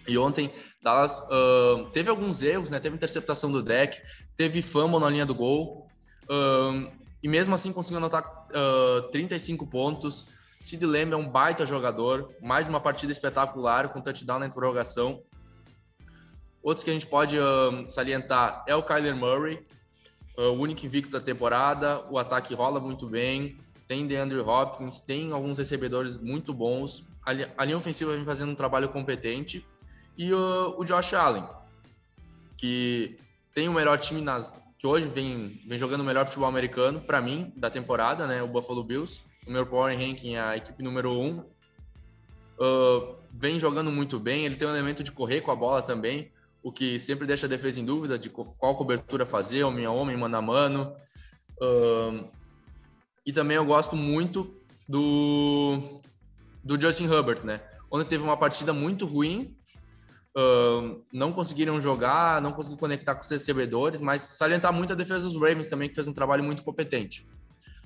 E 0.07 0.17
ontem, 0.17 0.51
Dallas 0.81 1.21
uh, 1.21 1.89
teve 1.91 2.09
alguns 2.09 2.43
erros, 2.43 2.69
né? 2.69 2.79
Teve 2.79 2.95
interceptação 2.95 3.51
do 3.51 3.61
deck, 3.61 4.01
teve 4.35 4.61
fumble 4.61 4.99
na 4.99 5.09
linha 5.09 5.25
do 5.25 5.33
gol. 5.33 5.87
Uh, 6.23 6.91
e 7.21 7.27
mesmo 7.27 7.55
assim 7.55 7.71
conseguiu 7.71 7.99
anotar 7.99 8.23
uh, 8.49 9.09
35 9.09 9.65
pontos. 9.67 10.25
Sid 10.59 10.85
Lamb 10.85 11.13
é 11.13 11.17
um 11.17 11.27
baita 11.27 11.65
jogador, 11.65 12.33
mais 12.41 12.67
uma 12.67 12.79
partida 12.79 13.11
espetacular 13.11 13.89
com 13.89 14.01
touchdown 14.01 14.39
na 14.39 14.47
interrogação. 14.47 15.21
Outros 16.61 16.83
que 16.83 16.89
a 16.89 16.93
gente 16.93 17.07
pode 17.07 17.35
salientar 17.89 18.63
é 18.65 18.73
o 18.73 18.81
Kyler 18.81 19.13
Murray, 19.13 19.59
o 20.37 20.51
único 20.51 20.85
invicto 20.85 21.11
da 21.11 21.19
temporada. 21.19 22.05
O 22.09 22.17
ataque 22.17 22.55
rola 22.55 22.79
muito 22.79 23.09
bem. 23.09 23.57
Tem 23.85 24.07
DeAndre 24.07 24.39
Hopkins, 24.39 25.01
tem 25.01 25.33
alguns 25.33 25.57
recebedores 25.57 26.17
muito 26.17 26.53
bons. 26.53 27.05
A, 27.25 27.65
linha 27.65 27.77
ofensiva 27.77 28.15
vem 28.15 28.25
fazendo 28.25 28.51
um 28.51 28.55
trabalho 28.55 28.89
competente. 28.89 29.65
E 30.17 30.33
uh, 30.33 30.75
o 30.77 30.83
Josh 30.83 31.13
Allen, 31.13 31.47
que 32.57 33.17
tem 33.53 33.67
o 33.67 33.73
melhor 33.73 33.97
time 33.97 34.21
nas, 34.21 34.51
que 34.77 34.85
hoje 34.85 35.07
vem, 35.07 35.59
vem 35.65 35.77
jogando 35.77 36.01
o 36.01 36.03
melhor 36.03 36.25
futebol 36.25 36.47
americano, 36.47 37.01
para 37.01 37.21
mim, 37.21 37.51
da 37.55 37.69
temporada, 37.69 38.27
né? 38.27 38.41
O 38.41 38.47
Buffalo 38.47 38.83
Bills. 38.83 39.21
O 39.45 39.51
meu 39.51 39.65
Power 39.65 39.97
Ranking 39.97 40.35
é 40.35 40.41
a 40.41 40.57
equipe 40.57 40.81
número 40.81 41.11
um. 41.11 41.39
Uh, 42.59 43.15
vem 43.31 43.59
jogando 43.59 43.91
muito 43.91 44.19
bem, 44.19 44.45
ele 44.45 44.55
tem 44.55 44.67
um 44.67 44.71
elemento 44.71 45.03
de 45.03 45.11
correr 45.11 45.41
com 45.41 45.51
a 45.51 45.55
bola 45.55 45.81
também 45.81 46.31
o 46.63 46.71
que 46.71 46.97
sempre 46.97 47.27
deixa 47.27 47.45
a 47.45 47.49
defesa 47.49 47.81
em 47.81 47.85
dúvida 47.85 48.17
de 48.17 48.29
qual 48.29 48.73
cobertura 48.75 49.25
fazer, 49.25 49.63
homem 49.63 49.85
a 49.85 49.91
homem, 49.91 50.15
mano 50.15 50.37
a 50.37 50.41
mano. 50.41 50.95
Uh, 51.61 52.25
e 53.25 53.33
também 53.33 53.57
eu 53.57 53.65
gosto 53.65 53.97
muito 53.97 54.55
do, 54.87 56.01
do 56.63 56.79
Justin 56.79 57.11
Herbert, 57.11 57.43
né? 57.43 57.61
Onde 57.91 58.05
teve 58.05 58.23
uma 58.23 58.37
partida 58.37 58.71
muito 58.71 59.05
ruim, 59.05 59.55
não 61.11 61.31
conseguiram 61.31 61.79
jogar, 61.79 62.41
não 62.41 62.51
conseguiram 62.51 62.79
conectar 62.79 63.15
com 63.15 63.21
os 63.21 63.29
recebedores, 63.29 64.01
mas 64.01 64.21
salientar 64.21 64.73
muito 64.73 64.93
a 64.93 64.95
defesa 64.95 65.21
dos 65.21 65.35
Ravens 65.35 65.69
também, 65.69 65.89
que 65.89 65.95
fez 65.95 66.07
um 66.07 66.13
trabalho 66.13 66.43
muito 66.43 66.63
competente. 66.63 67.27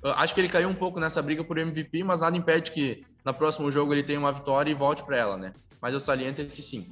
Uh, 0.03 0.09
acho 0.09 0.33
que 0.33 0.41
ele 0.41 0.47
caiu 0.47 0.69
um 0.69 0.75
pouco 0.75 0.99
nessa 0.99 1.21
briga 1.21 1.43
por 1.43 1.57
MVP, 1.57 2.03
mas 2.03 2.21
nada 2.21 2.37
impede 2.37 2.71
que 2.71 3.03
no 3.25 3.33
próximo 3.33 3.71
jogo 3.71 3.93
ele 3.93 4.03
tenha 4.03 4.19
uma 4.19 4.31
vitória 4.31 4.69
e 4.71 4.75
volte 4.75 5.03
para 5.03 5.17
ela, 5.17 5.37
né? 5.37 5.53
Mas 5.81 5.93
eu 5.93 5.99
saliento 5.99 6.41
esse 6.41 6.61
sim. 6.61 6.87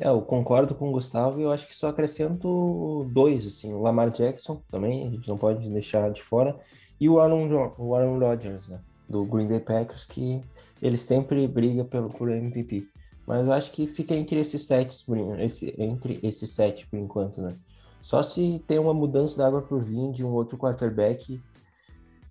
É, 0.00 0.08
eu 0.08 0.20
concordo 0.22 0.74
com 0.74 0.88
o 0.88 0.92
Gustavo 0.92 1.38
e 1.38 1.44
eu 1.44 1.52
acho 1.52 1.68
que 1.68 1.74
só 1.74 1.88
acrescento 1.88 3.08
dois, 3.12 3.46
assim, 3.46 3.72
o 3.72 3.80
Lamar 3.80 4.10
Jackson 4.10 4.60
também, 4.68 5.06
a 5.06 5.10
gente 5.10 5.28
não 5.28 5.38
pode 5.38 5.68
deixar 5.70 6.10
de 6.10 6.20
fora, 6.20 6.58
e 7.00 7.08
o 7.08 7.20
Aaron, 7.20 7.74
o 7.78 7.94
Aaron 7.94 8.18
Rodgers, 8.18 8.66
né, 8.66 8.80
do 9.08 9.24
Green 9.24 9.46
Bay 9.46 9.60
Packers, 9.60 10.04
que 10.04 10.42
ele 10.82 10.98
sempre 10.98 11.46
briga 11.46 11.84
pelo, 11.84 12.10
por 12.10 12.28
MVP. 12.28 12.88
Mas 13.26 13.46
eu 13.46 13.52
acho 13.52 13.72
que 13.72 13.86
fica 13.86 14.14
entre 14.14 14.38
esses 14.38 14.66
sete, 14.66 15.04
esse, 15.38 15.74
entre 15.78 16.20
esses 16.22 16.50
sete 16.50 16.86
por 16.86 16.98
enquanto, 16.98 17.40
né? 17.40 17.54
Só 18.02 18.22
se 18.22 18.62
tem 18.66 18.78
uma 18.78 18.92
mudança 18.92 19.38
da 19.38 19.46
água 19.46 19.62
por 19.62 19.82
vinho 19.82 20.12
de 20.12 20.22
um 20.22 20.32
outro 20.32 20.58
quarterback 20.58 21.40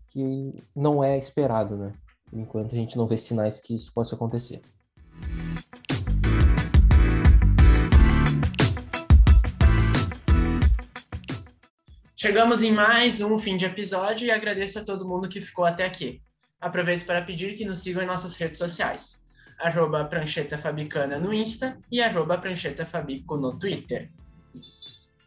que 0.10 0.54
não 0.76 1.04
é 1.04 1.18
esperado, 1.18 1.76
né? 1.76 1.94
Por 2.30 2.40
enquanto 2.40 2.74
a 2.74 2.78
gente 2.78 2.96
não 2.96 3.08
vê 3.08 3.18
sinais 3.18 3.60
que 3.60 3.76
isso 3.76 3.92
possa 3.92 4.16
acontecer. 4.16 4.62
Chegamos 12.16 12.62
em 12.62 12.72
mais 12.72 13.20
um 13.20 13.38
fim 13.40 13.58
de 13.58 13.66
episódio 13.66 14.28
e 14.28 14.32
agradeço 14.32 14.80
a 14.80 14.84
todo 14.84 15.08
mundo 15.08 15.28
que 15.28 15.42
ficou 15.42 15.66
até 15.66 15.86
aqui. 15.86 16.22
Aproveito 16.62 17.06
para 17.06 17.22
pedir 17.22 17.56
que 17.56 17.66
nos 17.66 17.82
sigam 17.82 18.02
em 18.02 18.06
nossas 18.06 18.36
redes 18.36 18.58
sociais, 18.58 19.23
arroba 19.64 20.04
prancheta 20.04 20.60
no 21.22 21.34
Insta 21.34 21.78
e 21.90 22.02
arroba 22.02 22.38
pranchetafabico 22.38 23.38
no 23.38 23.58
Twitter. 23.58 24.12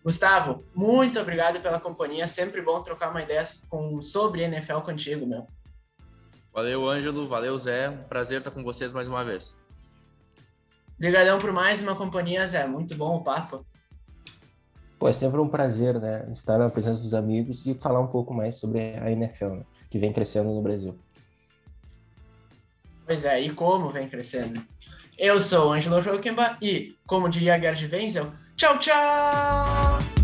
Gustavo, 0.05 0.63
muito 0.75 1.19
obrigado 1.19 1.61
pela 1.61 1.81
companhia, 1.81 2.29
sempre 2.29 2.61
bom 2.61 2.81
trocar 2.83 3.11
uma 3.11 3.23
ideia 3.23 3.43
com, 3.69 4.01
sobre 4.03 4.43
NFL 4.43 4.81
contigo, 4.81 5.27
meu. 5.27 5.47
Valeu, 6.53 6.89
Ângelo, 6.89 7.27
valeu, 7.27 7.57
Zé, 7.57 7.89
um 7.89 8.05
prazer 8.05 8.39
estar 8.39 8.51
com 8.51 8.63
vocês 8.63 8.93
mais 8.93 9.09
uma 9.09 9.25
vez. 9.25 9.57
Obrigadão 10.97 11.39
por 11.39 11.53
mais 11.53 11.83
uma 11.83 11.97
companhia, 11.97 12.47
Zé, 12.47 12.67
muito 12.67 12.97
bom 12.97 13.17
o 13.17 13.25
papo. 13.25 13.67
Pô, 14.99 15.09
é 15.09 15.13
sempre 15.13 15.41
um 15.41 15.49
prazer, 15.49 15.99
né, 15.99 16.29
estar 16.31 16.59
na 16.59 16.71
presença 16.71 17.03
dos 17.03 17.13
amigos 17.13 17.67
e 17.67 17.75
falar 17.75 18.01
um 18.01 18.07
pouco 18.07 18.33
mais 18.33 18.57
sobre 18.57 18.97
a 18.97 19.11
NFL, 19.11 19.47
né, 19.47 19.65
que 19.91 19.99
vem 19.99 20.13
crescendo 20.13 20.51
no 20.51 20.63
Brasil. 20.63 20.97
Pois 23.07 23.25
é, 23.25 23.41
e 23.41 23.51
como 23.51 23.91
vem 23.91 24.09
crescendo. 24.09 24.61
Eu 25.17 25.41
sou 25.41 25.69
o 25.69 25.73
Angelo 25.73 26.03
Joquemba 26.03 26.59
e, 26.61 26.97
como 27.07 27.29
diria 27.29 27.59
Gerd 27.59 27.89
Wenzel, 27.91 28.33
tchau, 28.57 28.79
tchau! 28.79 30.16